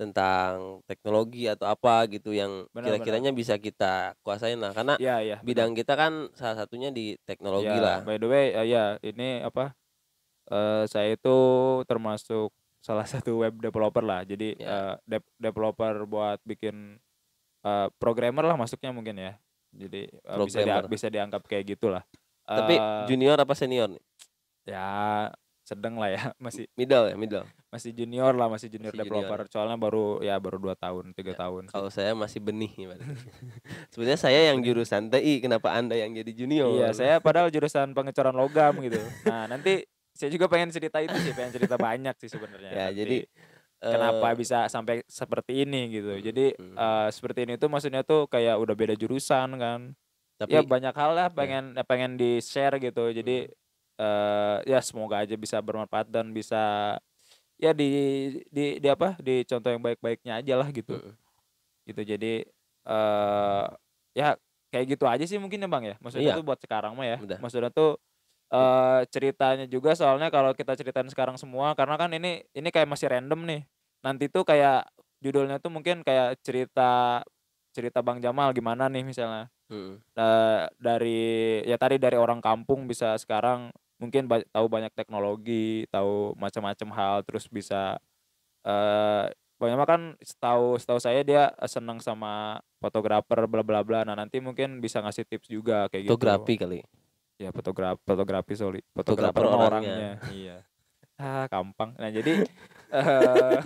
Tentang 0.00 0.80
teknologi 0.88 1.44
atau 1.44 1.68
apa 1.68 2.08
gitu 2.08 2.32
yang 2.32 2.64
kira-kiranya 2.72 3.36
bisa 3.36 3.60
kita 3.60 4.16
kuasain 4.24 4.56
lah 4.56 4.72
karena 4.72 4.96
ya 4.96 5.20
ya 5.20 5.36
benar. 5.36 5.44
bidang 5.44 5.70
kita 5.76 5.92
kan 5.92 6.12
salah 6.32 6.56
satunya 6.64 6.88
di 6.88 7.20
teknologi 7.28 7.68
Ya, 7.68 7.84
lah. 7.84 7.98
By 8.00 8.16
the 8.16 8.24
way, 8.32 8.56
eh, 8.56 8.64
ya 8.64 8.96
ini 9.04 9.44
apa? 9.44 9.76
Eh 10.50 10.84
saya 10.86 11.14
itu 11.14 11.36
termasuk 11.86 12.50
salah 12.82 13.06
satu 13.24 13.40
web 13.40 13.54
developer 13.56 14.02
lah. 14.02 14.22
Jadi 14.22 14.58
Ya. 14.58 14.68
eh, 14.68 14.94
dep- 15.06 15.32
developer 15.36 16.04
buat 16.04 16.38
bikin 16.42 16.98
eh, 17.62 17.88
programmer 17.96 18.42
lah 18.42 18.56
masuknya 18.58 18.90
mungkin 18.90 19.16
ya. 19.16 19.32
Jadi 19.70 20.10
eh, 20.10 20.38
bisa 20.42 20.58
Programmer. 20.60 20.84
bisa 20.86 21.06
dianggap 21.06 21.42
kayak 21.46 21.78
gitulah. 21.78 22.02
Tapi 22.42 22.74
Eh, 22.74 23.06
junior 23.06 23.38
apa 23.38 23.54
senior 23.54 23.86
nih? 23.86 24.02
ya 24.66 25.30
sedang 25.62 25.96
lah 26.02 26.10
ya, 26.10 26.22
masih 26.44 26.66
Middle 26.74 27.10
ya, 27.10 27.16
middle. 27.16 27.46
masih 27.70 27.94
junior 27.94 28.34
lah, 28.34 28.50
masih 28.50 28.66
junior 28.66 28.90
Masih 28.90 29.06
developer. 29.06 29.46
Soalnya 29.46 29.78
baru 29.78 30.18
ya 30.18 30.34
baru 30.42 30.58
dua 30.58 30.74
tahun, 30.74 31.14
tiga 31.14 31.38
tahun. 31.38 31.70
sih. 31.70 31.72
Kalau 31.72 31.90
saya 31.94 32.10
masih 32.18 32.42
benih. 32.42 32.74
Sebenarnya 33.94 34.18
saya 34.18 34.40
yang 34.50 34.58
jurusan 34.60 35.06
TI, 35.08 35.38
kenapa 35.38 35.70
Anda 35.70 35.94
yang 35.94 36.10
jadi 36.10 36.32
junior? 36.34 36.74
Iya, 36.74 36.88
saya 36.90 37.14
padahal 37.22 37.54
jurusan 37.54 37.94
pengecoran 37.94 38.34
logam 38.34 38.82
gitu. 38.82 38.98
Nah, 39.22 39.46
nanti 39.46 39.86
saya 40.20 40.28
juga 40.36 40.52
pengen 40.52 40.68
cerita 40.68 41.00
itu 41.00 41.16
sih, 41.24 41.32
pengen 41.32 41.56
cerita 41.56 41.80
banyak 41.80 42.12
sih 42.20 42.28
sebenarnya. 42.28 42.68
Ya, 42.68 42.84
Nanti. 42.92 42.96
jadi 43.00 43.16
kenapa 43.80 44.28
eh, 44.28 44.36
bisa 44.36 44.68
sampai 44.68 45.00
seperti 45.08 45.64
ini 45.64 45.88
gitu. 45.88 46.12
Hmm, 46.12 46.20
Jadi 46.20 46.46
eh, 46.60 47.08
seperti 47.08 47.48
ini 47.48 47.56
tuh 47.56 47.72
maksudnya 47.72 48.04
tuh 48.04 48.28
kayak 48.28 48.60
udah 48.60 48.76
beda 48.76 48.92
jurusan 48.92 49.56
kan. 49.56 49.96
tapi 50.40 50.56
ya 50.56 50.64
banyak 50.64 50.96
hal 50.96 51.12
lah 51.12 51.28
pengen 51.28 51.76
ya 51.76 51.84
pengen 51.84 52.16
di 52.16 52.40
share 52.40 52.76
gitu. 52.80 53.12
Jadi 53.12 53.48
eh 54.00 54.56
ya 54.64 54.80
semoga 54.80 55.20
aja 55.24 55.36
bisa 55.36 55.60
bermanfaat 55.60 56.08
dan 56.08 56.32
bisa 56.32 56.96
ya 57.60 57.76
di 57.76 57.88
di, 58.48 58.80
di 58.80 58.88
apa? 58.88 59.20
di 59.20 59.44
contoh 59.44 59.68
yang 59.68 59.84
baik-baiknya 59.84 60.40
aja 60.40 60.54
lah 60.56 60.68
gitu. 60.72 60.96
Mm. 60.96 61.12
Gitu. 61.92 62.00
Jadi 62.16 62.32
eh 62.88 63.64
ya 64.16 64.32
kayak 64.72 64.86
gitu 64.96 65.04
aja 65.04 65.24
sih 65.28 65.36
mungkin 65.36 65.60
ya 65.60 65.68
Bang 65.68 65.84
ya. 65.84 66.00
Maksudnya 66.00 66.32
Iya. 66.32 66.38
tuh 66.40 66.44
buat 66.48 66.60
sekarang 66.64 66.96
mah 66.96 67.04
ya. 67.04 67.16
Udah. 67.20 67.36
Maksudnya 67.36 67.68
tuh 67.68 68.00
eh 68.50 69.00
ceritanya 69.14 69.64
juga 69.70 69.94
soalnya 69.94 70.26
kalau 70.28 70.50
kita 70.58 70.74
ceritain 70.74 71.06
sekarang 71.06 71.38
semua 71.38 71.72
karena 71.78 71.94
kan 71.94 72.10
ini 72.10 72.42
ini 72.50 72.68
kayak 72.74 72.90
masih 72.90 73.06
random 73.10 73.46
nih. 73.46 73.62
Nanti 74.02 74.26
tuh 74.26 74.42
kayak 74.42 74.90
judulnya 75.22 75.62
tuh 75.62 75.70
mungkin 75.70 76.02
kayak 76.02 76.40
cerita 76.42 77.22
cerita 77.70 78.02
Bang 78.02 78.18
Jamal 78.18 78.50
gimana 78.50 78.90
nih 78.90 79.06
misalnya. 79.06 79.46
Mm. 79.70 80.02
Da- 80.10 80.66
dari 80.82 81.62
ya 81.62 81.78
tadi 81.78 82.02
dari 82.02 82.18
orang 82.18 82.42
kampung 82.42 82.90
bisa 82.90 83.14
sekarang 83.22 83.70
mungkin 84.02 84.26
ba- 84.26 84.42
tahu 84.50 84.66
banyak 84.66 84.90
teknologi, 84.98 85.86
tahu 85.94 86.34
macam-macam 86.34 86.88
hal 86.98 87.16
terus 87.22 87.46
bisa 87.46 88.02
eh 88.66 89.26
banyak 89.60 89.76
mah 89.76 89.88
kan 89.88 90.02
setahu 90.24 90.80
setahu 90.80 90.96
saya 90.98 91.20
dia 91.20 91.52
senang 91.68 92.00
sama 92.00 92.64
fotografer 92.80 93.44
bla 93.44 93.60
bla 93.62 93.84
bla. 93.84 94.02
Nah, 94.08 94.16
nanti 94.16 94.40
mungkin 94.40 94.80
bisa 94.80 95.04
ngasih 95.04 95.28
tips 95.28 95.52
juga 95.52 95.86
kayak 95.92 96.08
gitu. 96.08 96.12
Fotografi 96.16 96.54
kali. 96.56 96.80
Ya 97.40 97.48
fotografi 97.56 97.96
fotografi 98.04 98.52
sorry. 98.52 98.80
Fotografer 98.92 99.48
orangnya. 99.48 99.64
orangnya. 99.64 100.12
iya. 100.28 100.56
Ah, 101.16 101.48
gampang. 101.48 101.96
Nah, 101.96 102.12
jadi 102.12 102.44
eh 103.00 103.60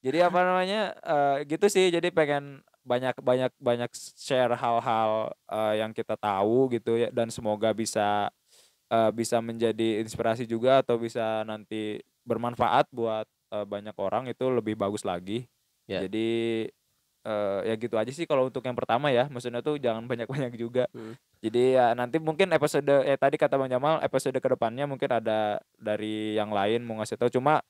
jadi 0.00 0.32
apa 0.32 0.40
namanya? 0.40 0.96
eh 0.96 1.36
gitu 1.44 1.68
sih. 1.68 1.92
Jadi 1.92 2.08
pengen 2.08 2.64
banyak 2.88 3.20
banyak 3.20 3.52
banyak 3.60 3.92
share 4.16 4.56
hal-hal 4.56 5.36
eh, 5.44 5.74
yang 5.84 5.92
kita 5.92 6.16
tahu 6.16 6.72
gitu 6.72 6.96
ya 6.96 7.12
dan 7.12 7.28
semoga 7.28 7.76
bisa 7.76 8.32
eh, 8.88 9.10
bisa 9.12 9.44
menjadi 9.44 10.00
inspirasi 10.00 10.48
juga 10.48 10.80
atau 10.80 10.96
bisa 10.96 11.44
nanti 11.44 12.00
bermanfaat 12.24 12.88
buat 12.88 13.28
eh, 13.52 13.66
banyak 13.68 13.96
orang 14.00 14.32
itu 14.32 14.48
lebih 14.48 14.72
bagus 14.72 15.04
lagi. 15.04 15.44
Ya. 15.84 16.00
Jadi 16.08 16.64
eh, 17.28 17.60
ya 17.68 17.74
gitu 17.76 18.00
aja 18.00 18.08
sih 18.08 18.24
kalau 18.24 18.48
untuk 18.48 18.64
yang 18.64 18.76
pertama 18.76 19.12
ya. 19.12 19.28
Maksudnya 19.28 19.60
tuh 19.60 19.76
jangan 19.76 20.08
banyak-banyak 20.16 20.56
juga. 20.56 20.88
Hmm. 20.96 21.12
Jadi 21.38 21.74
ya 21.74 21.94
nanti 21.94 22.18
mungkin 22.18 22.50
episode 22.50 22.90
eh 23.02 23.14
tadi 23.14 23.34
kata 23.34 23.54
Bang 23.54 23.68
Jamal 23.68 24.00
episode 24.00 24.34
ke 24.34 24.48
depannya 24.48 24.84
mungkin 24.84 25.06
ada 25.08 25.56
dari 25.74 26.34
yang 26.34 26.50
lain 26.50 26.82
mau 26.82 26.98
ngasih 26.98 27.14
tahu 27.14 27.30
cuma 27.30 27.62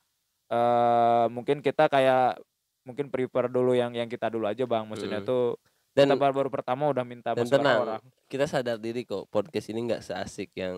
eh 0.47 1.25
mungkin 1.29 1.61
kita 1.61 1.85
kayak 1.85 2.41
mungkin 2.81 3.07
prefer 3.07 3.45
dulu 3.45 3.71
yang 3.71 3.93
yang 3.93 4.07
kita 4.07 4.25
dulu 4.27 4.45
aja 4.45 4.65
Bang. 4.65 4.85
Maksudnya 4.85 5.21
Mm. 5.21 5.27
tuh 5.27 5.57
Dan 5.89 6.05
kita 6.07 6.17
baru, 6.17 6.33
baru 6.35 6.49
pertama 6.51 6.85
udah 6.87 7.01
minta 7.03 7.33
dan 7.33 7.45
tenang, 7.45 7.81
orang. 7.83 8.01
kita 8.25 8.45
sadar 8.45 8.77
diri 8.77 9.03
kok 9.03 9.25
podcast 9.27 9.67
ini 9.67 9.85
nggak 9.85 10.01
seasik 10.01 10.53
yang 10.53 10.77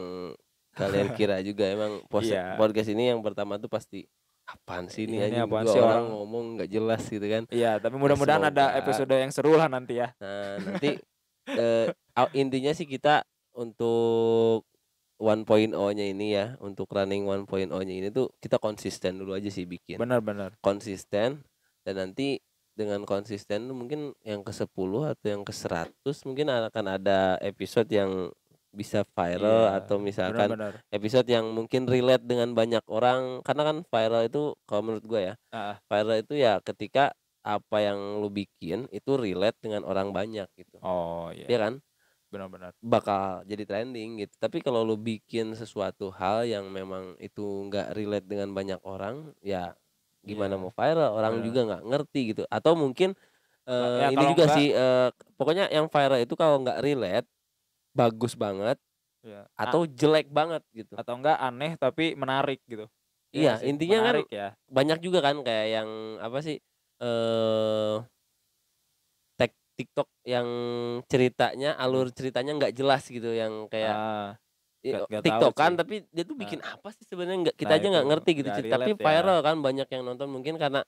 kalian 0.74 1.12
kira 1.20 1.40
juga. 1.42 1.68
Emang 1.68 2.00
Iya. 2.18 2.56
podcast 2.56 2.90
ini 2.90 3.12
yang 3.12 3.20
pertama 3.20 3.56
tuh 3.56 3.68
pasti 3.68 4.08
apaan 4.44 4.88
sih 4.88 5.06
ini 5.06 5.16
Iya, 5.16 5.22
ini 5.22 5.38
anjing 5.38 5.46
apaan 5.46 5.66
sih 5.66 5.78
orang 5.78 5.88
orang- 5.88 6.08
ngomong 6.10 6.46
nggak 6.58 6.70
jelas 6.70 7.04
gitu 7.06 7.24
kan. 7.24 7.44
Iya, 7.48 7.72
tapi 7.78 7.96
mudah-mudahan 7.96 8.44
ada 8.46 8.76
episode 8.76 9.12
yang 9.14 9.32
seru 9.32 9.54
lah 9.54 9.68
nanti 9.68 9.96
ya. 9.96 10.12
Nah, 10.18 10.58
nanti 10.60 10.96
eh, 11.54 11.88
aw- 12.16 12.34
intinya 12.34 12.72
sih 12.72 12.86
kita 12.86 13.24
untuk 13.54 14.64
1.0-nya 15.22 16.06
ini 16.10 16.34
ya, 16.34 16.58
untuk 16.58 16.90
running 16.90 17.30
1.0-nya 17.30 17.94
ini 17.94 18.10
tuh 18.10 18.34
kita 18.42 18.58
konsisten 18.58 19.22
dulu 19.22 19.38
aja 19.38 19.54
sih 19.54 19.70
bikin. 19.70 20.02
Benar-benar. 20.02 20.58
Konsisten 20.60 21.46
dan 21.86 21.94
nanti 21.94 22.42
dengan 22.74 23.04
konsisten 23.06 23.70
tuh 23.70 23.76
mungkin 23.78 24.16
yang 24.26 24.42
ke-10 24.42 24.92
atau 25.14 25.26
yang 25.28 25.44
ke-100 25.46 26.16
mungkin 26.26 26.48
akan 26.50 26.86
ada 26.98 27.36
episode 27.44 27.86
yang 27.92 28.32
bisa 28.72 29.04
viral 29.04 29.68
Iya, 29.68 29.78
atau 29.84 30.00
misalkan 30.00 30.56
Benar-benar. 30.56 30.74
episode 30.88 31.28
yang 31.28 31.52
mungkin 31.52 31.84
relate 31.92 32.24
dengan 32.24 32.56
banyak 32.56 32.80
orang 32.88 33.44
karena 33.44 33.64
kan 33.68 33.78
viral 33.84 34.24
itu 34.24 34.56
kalau 34.64 34.82
menurut 34.88 35.04
gue 35.04 35.22
ya 35.28 35.34
ah. 35.52 35.76
viral 35.92 36.24
itu 36.24 36.40
ya 36.40 36.64
ketika 36.64 37.12
apa 37.42 37.78
yang 37.82 38.22
lu 38.22 38.30
bikin 38.30 38.86
itu 38.94 39.18
relate 39.18 39.58
dengan 39.62 39.82
orang 39.84 40.14
banyak 40.14 40.46
gitu 40.56 40.78
Oh 40.82 41.34
ya 41.34 41.46
iya, 41.50 41.58
kan 41.58 41.74
benar-benar. 42.32 42.72
bakal 42.80 43.44
jadi 43.44 43.64
trending 43.68 44.24
gitu 44.24 44.34
tapi 44.40 44.64
kalau 44.64 44.82
lu 44.88 44.96
bikin 44.96 45.52
sesuatu 45.58 46.10
hal 46.16 46.48
yang 46.48 46.70
memang 46.72 47.18
itu 47.20 47.44
nggak 47.68 47.92
relate 47.98 48.26
dengan 48.30 48.54
banyak 48.56 48.80
orang 48.88 49.36
ya 49.44 49.74
gimana 50.22 50.54
Iya, 50.56 50.62
mau 50.62 50.72
viral 50.72 51.12
orang 51.18 51.34
benar. 51.42 51.46
juga 51.50 51.60
nggak 51.68 51.84
ngerti 51.92 52.20
gitu 52.34 52.44
atau 52.48 52.74
mungkin 52.78 53.18
eh, 53.66 53.98
ya 54.02 54.08
ini 54.14 54.24
juga 54.32 54.46
nggak- 54.48 54.58
sih 54.58 54.68
eh, 54.72 55.10
pokoknya 55.38 55.66
yang 55.74 55.90
viral 55.90 56.20
itu 56.22 56.34
kalau 56.38 56.62
nggak 56.62 56.80
relate 56.82 57.28
bagus 57.92 58.34
banget 58.40 58.78
Iya. 59.22 59.46
atau 59.54 59.86
jelek 59.86 60.34
banget 60.34 60.66
gitu 60.74 60.98
atau 60.98 61.14
enggak 61.22 61.38
aneh 61.38 61.78
tapi 61.78 62.18
menarik 62.18 62.58
gitu. 62.66 62.90
Iya, 63.32 63.62
sih? 63.62 63.70
intinya 63.70 63.98
kan 64.02 64.16
menarik 64.18 64.30
ya. 64.34 64.48
banyak 64.68 65.00
juga 65.00 65.20
kan 65.24 65.36
kayak 65.46 65.68
yang 65.72 65.90
apa 66.20 66.38
sih 66.42 66.58
eh 67.02 67.96
tek 69.36 69.52
TikTok 69.74 70.08
yang 70.24 70.48
ceritanya 71.10 71.74
alur 71.76 72.14
ceritanya 72.14 72.52
nggak 72.56 72.74
jelas 72.74 73.04
gitu 73.06 73.34
yang 73.34 73.66
kayak 73.68 73.98
Ah, 73.98 74.30
TikTok 75.22 75.54
kan 75.54 75.74
sih. 75.74 75.78
tapi 75.78 75.96
dia 76.10 76.26
tuh 76.26 76.34
bikin 76.34 76.58
apa 76.62 76.90
sih 76.90 77.06
sebenarnya 77.06 77.50
nggak 77.50 77.58
kita 77.58 77.70
Nah, 77.70 77.78
aja 77.78 77.88
nggak 77.94 78.08
ngerti 78.10 78.32
gitu 78.42 78.50
Cid. 78.50 78.66
tapi 78.66 78.92
ya. 78.92 78.98
viral 78.98 79.40
kan 79.42 79.56
banyak 79.62 79.88
yang 79.88 80.02
nonton 80.02 80.26
mungkin 80.26 80.58
karena 80.58 80.82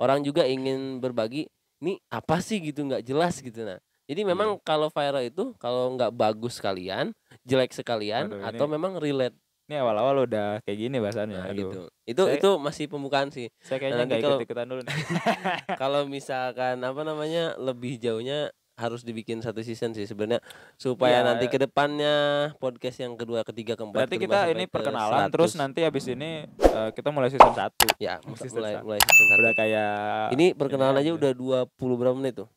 orang 0.00 0.24
juga 0.24 0.48
ingin 0.48 1.00
berbagi 1.00 1.44
ini 1.80 2.00
apa 2.08 2.40
sih 2.40 2.60
gitu 2.60 2.84
nggak 2.84 3.04
jelas 3.04 3.40
gitu 3.40 3.60
nah 3.60 3.76
jadi 4.08 4.24
memang 4.24 4.56
kalau 4.64 4.88
viral 4.88 5.20
itu 5.20 5.52
kalau 5.60 5.92
nggak 5.92 6.16
bagus 6.16 6.56
sekalian 6.56 7.12
jelek 7.44 7.76
sekalian 7.76 8.32
Waduh, 8.32 8.48
atau 8.48 8.64
ini- 8.64 8.72
memang 8.72 8.92
relate 8.96 9.36
ini 9.66 9.74
awal-awal 9.76 10.24
udah 10.24 10.62
kayak 10.62 10.78
gini 10.80 10.96
bahasannya. 10.96 11.38
nah, 11.38 11.50
gitu 11.50 11.90
itu 12.04 12.22
Saya- 12.22 12.36
itu 12.36 12.50
masih 12.56 12.84
pembukaan 12.86 13.28
sih 13.28 13.50
Saya 13.58 13.78
kayaknya 13.78 13.98
nanti 14.00 14.14
nggak 14.14 14.30
ikut 14.32 14.44
ikutan 14.46 14.66
dulu 14.66 14.82
kalau 15.82 16.00
misalkan 16.04 16.78
apa 16.80 17.02
namanya 17.02 17.54
lebih 17.56 17.96
jauhnya 17.96 18.50
harus 18.74 19.02
dibikin 19.02 19.40
satu 19.40 19.58
season 19.60 19.90
sih 19.90 20.04
sebenarnya 20.04 20.44
supaya 20.76 21.18
Iya. 21.18 21.26
nanti 21.26 21.48
ke 21.48 21.56
depannya 21.56 22.14
podcast 22.56 23.00
yang 23.00 23.16
kedua, 23.16 23.40
ketiga, 23.42 23.72
keempat, 23.72 24.04
Berarti 24.04 24.20
kita 24.20 24.52
ini 24.52 24.64
ke 24.64 24.70
perkenalan 24.70 25.32
terus 25.32 25.56
100. 25.56 25.58
nanti 25.58 25.80
habis 25.80 26.04
ini 26.06 26.44
eh, 26.44 26.90
kita 26.92 27.08
mulai 27.08 27.26
season 27.26 27.50
1. 27.50 27.72
ya 27.96 28.20
season 28.36 28.60
mulai 28.60 28.76
satu. 28.76 28.84
mulai 28.84 29.00
season 29.00 29.26
satu. 29.26 29.40
Udah 29.40 29.54
kayak 29.56 29.92
Ini 30.30 30.46
perkenalan 30.52 30.92
aja 30.94 31.08
aja. 31.08 31.12
udah 31.16 31.32
20 31.32 31.72
berapa 31.96 32.12
menit 32.14 32.36
tuh? 32.36 32.48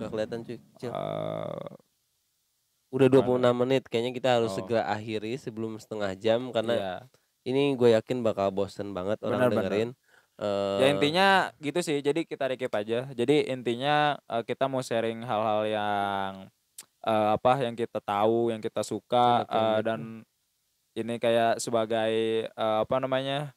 Gak 0.00 0.08
kelihatan 0.08 0.38
cuy. 0.42 0.58
Cil. 0.80 0.90
Udah 2.90 3.06
26 3.06 3.38
mana? 3.38 3.50
menit. 3.56 3.82
Kayaknya 3.86 4.12
kita 4.12 4.28
harus 4.36 4.50
Oh. 4.52 4.56
segera 4.58 4.82
akhiri 4.84 5.34
sebelum 5.34 5.78
setengah 5.78 6.12
jam 6.14 6.50
karena 6.50 6.74
iya. 6.74 6.94
ini 7.44 7.74
gue 7.74 7.94
yakin 7.94 8.20
bakal 8.20 8.50
bosen 8.50 8.90
banget 8.90 9.22
orang 9.22 9.46
benar. 9.46 9.70
dengerin. 9.70 9.90
Ya 10.40 10.80
Eh, 10.80 10.90
intinya 10.90 11.28
gitu 11.58 11.78
sih. 11.80 12.00
Jadi 12.00 12.24
kita 12.24 12.48
recap 12.48 12.72
aja. 12.74 13.04
Jadi 13.10 13.44
intinya 13.46 14.16
eh, 14.16 14.42
kita 14.42 14.66
mau 14.66 14.80
sharing 14.80 15.20
hal-hal 15.20 15.60
yang 15.64 16.32
eh, 17.00 17.28
apa 17.30 17.60
yang 17.60 17.72
kita 17.74 18.00
tahu, 18.00 18.48
yang 18.48 18.58
kita 18.58 18.80
suka 18.80 19.44
gitu. 19.44 19.60
dan 19.84 20.00
ini 20.92 21.16
kayak 21.16 21.56
sebagai 21.56 22.12
eh, 22.46 22.78
apa 22.80 22.96
namanya? 22.98 23.52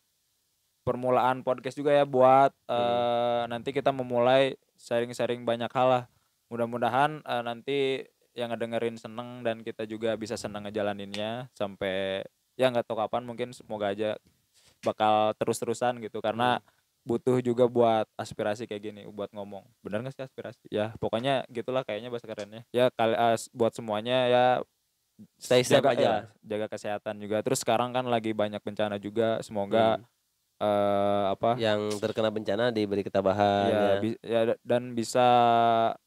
permulaan 0.83 1.47
podcast 1.47 1.79
juga 1.79 1.95
ya 1.95 2.03
buat 2.03 2.51
Hmm. 2.67 2.75
eh, 2.75 3.43
nanti 3.47 3.71
kita 3.71 3.95
memulai 3.95 4.59
sharing-sharing 4.75 5.47
banyak 5.47 5.71
hal 5.71 5.87
lah. 5.87 6.03
Mudah-mudahan 6.51 7.23
eh, 7.23 7.41
nanti 7.41 7.79
yang 8.33 8.53
ngedengerin 8.53 8.97
seneng 8.97 9.45
dan 9.45 9.61
kita 9.61 9.85
juga 9.85 10.17
bisa 10.17 10.33
seneng 10.33 10.65
ngejalaninnya 10.65 11.49
sampai 11.53 12.25
ya 12.57 12.69
nggak 12.69 12.85
tahu 12.85 12.97
kapan 13.01 13.23
mungkin 13.25 13.49
semoga 13.53 13.93
aja 13.93 14.17
bakal 14.85 15.33
terus-terusan 15.37 16.01
gitu. 16.03 16.19
Karena 16.19 16.59
butuh 17.03 17.43
juga 17.43 17.67
buat 17.67 18.07
aspirasi 18.15 18.67
kayak 18.67 18.83
gini 18.83 19.01
buat 19.09 19.31
ngomong. 19.31 19.63
Benar 19.83 20.03
nggak 20.03 20.13
sih 20.15 20.23
aspirasi? 20.25 20.65
Ya 20.71 20.95
pokoknya 20.97 21.45
gitulah 21.51 21.85
kayaknya 21.85 22.09
bahasa 22.09 22.27
kerennya. 22.27 22.61
Ya 22.75 22.89
kali 22.93 23.15
eh, 23.15 23.37
buat 23.55 23.73
semuanya 23.73 24.17
ya 24.27 24.45
Stay 25.37 25.61
safe 25.61 25.77
jaga 25.77 25.93
aja 25.93 26.01
ya, 26.01 26.15
jaga 26.41 26.67
kesehatan 26.73 27.21
juga. 27.21 27.45
Terus 27.45 27.61
sekarang 27.61 27.93
kan 27.93 28.09
lagi 28.09 28.33
banyak 28.33 28.59
bencana 28.65 28.97
juga. 28.97 29.37
Semoga 29.45 30.01
hmm, 30.01 30.05
eh 30.55 31.23
apa 31.29 31.57
yang 31.57 31.89
terkena 31.97 32.29
bencana 32.29 32.69
diberi 32.69 33.01
ketabahan 33.01 33.67
ya, 33.67 33.79
ya. 33.79 33.95
bi- 33.99 34.21
ya 34.21 34.41
da- 34.45 34.61
dan 34.61 34.93
bisa 34.93 35.25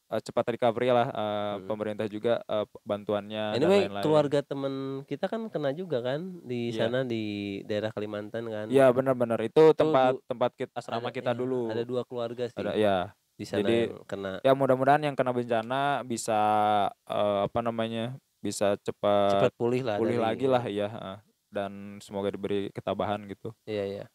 eh, 0.07 0.19
cepat 0.19 0.45
recovery 0.49 0.89
lah 0.89 1.07
eh, 1.07 1.53
Hmm. 1.57 1.67
pemerintah 1.67 2.05
juga 2.05 2.39
eh, 2.41 2.65
bantuannya 2.81 3.53
dan 3.53 3.57
Anyway, 3.57 3.81
lain-lain. 3.85 4.03
keluarga 4.03 4.39
temen 4.41 4.73
kita 5.03 5.25
kan 5.25 5.45
kena 5.47 5.71
juga 5.71 5.99
kan 5.99 6.19
di 6.41 6.71
Iya. 6.71 6.87
sana 6.87 7.03
di 7.03 7.23
daerah 7.63 7.91
Kalimantan 7.91 8.43
kan. 8.45 8.65
Iya 8.67 8.87
benar-benar 8.89 9.37
itu 9.41 9.63
tempat 9.73 10.15
du- 10.15 10.23
tempat 10.25 10.51
kita 10.53 10.71
asrama 10.73 11.07
Ada- 11.07 11.15
kita 11.15 11.31
iya, 11.31 11.37
dulu 11.37 11.61
Ada 11.67 11.83
dua 11.83 12.01
keluarga 12.03 12.43
sih 12.47 12.57
ada 12.57 12.71
ya 12.73 12.97
di 13.33 13.45
sana 13.45 13.61
jadi- 13.61 13.93
yang 13.93 14.01
kena 14.03 14.31
ya 14.41 14.53
mudah-mudahan 14.53 15.01
yang 15.03 15.13
kena 15.13 15.29
bencana 15.29 16.01
bisa 16.01 16.39
eh, 17.05 17.39
apa 17.45 17.59
namanya 17.61 18.15
bisa 18.37 18.73
cepat 18.79 19.29
cepat 19.33 19.53
pulih 19.53 19.81
lah. 19.83 19.97
pulih 19.97 20.17
lagi 20.17 20.45
lah 20.45 20.63
ya 20.63 20.89
dan 21.47 21.97
semoga 21.99 22.27
diberi 22.27 22.71
ketabahan 22.71 23.21
gitu 23.25 23.51
Iya 23.63 23.83
iya. 23.85 24.05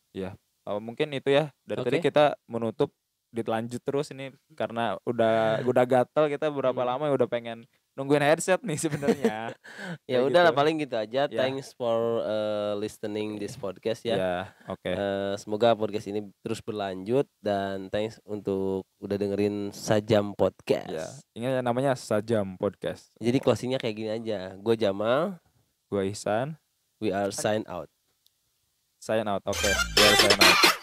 Eh, 0.62 0.78
mungkin 0.78 1.10
itu 1.10 1.26
ya 1.28 1.50
dari 1.62 1.82
tadi 1.82 1.98
Oke. 1.98 2.06
kita 2.06 2.38
menutup 2.46 2.94
dilanjut 3.28 3.80
terus 3.80 4.12
ini 4.12 4.28
karena 4.52 4.94
udah 5.02 5.58
udah 5.70 5.84
gatel 5.84 6.28
kita 6.28 6.46
berapa 6.48 6.76
Hmm. 6.76 6.86
lama 6.86 7.04
ya 7.08 7.14
udah 7.14 7.26
pengen 7.26 7.64
nungguin 7.92 8.20
headset 8.20 8.60
nih 8.60 8.78
sebenarnya 8.78 9.52
Ya 10.08 10.20
udah 10.20 10.48
lah 10.48 10.52
gitu. 10.52 10.58
paling 10.58 10.76
gitu 10.78 10.96
aja. 10.96 11.26
Ya. 11.26 11.34
Thanks 11.34 11.72
for 11.72 12.22
uh, 12.22 12.72
listening 12.74 13.36
this 13.36 13.52
podcast 13.54 14.00
ya. 14.02 14.16
ya 14.16 14.34
oke 14.66 14.84
Eh, 14.86 15.34
semoga 15.36 15.72
podcast 15.72 16.06
ini 16.06 16.24
terus 16.40 16.60
berlanjut 16.60 17.28
dan 17.38 17.88
thanks 17.88 18.16
untuk 18.22 18.88
udah 18.96 19.16
dengerin 19.18 19.72
Sajam 19.72 20.30
ya 20.30 20.36
Podcast. 20.38 21.26
ini 21.32 21.44
namanya 21.58 21.92
sajam 21.92 22.54
podcast 22.54 23.12
Jadi 23.18 23.38
closingnya 23.38 23.76
kayak 23.76 23.96
gini 23.98 24.10
aja. 24.10 24.54
Gue 24.56 24.72
Jamal, 24.72 25.36
gue 25.88 26.02
Ihsan 26.06 26.56
we 26.96 27.10
are 27.10 27.28
sign 27.28 27.66
out. 27.66 27.91
Sign 29.02 29.26
out. 29.26 29.42
Oke 29.46 29.62
we 29.96 30.02
are 30.04 30.16
sign 30.16 30.38
out 30.40 30.81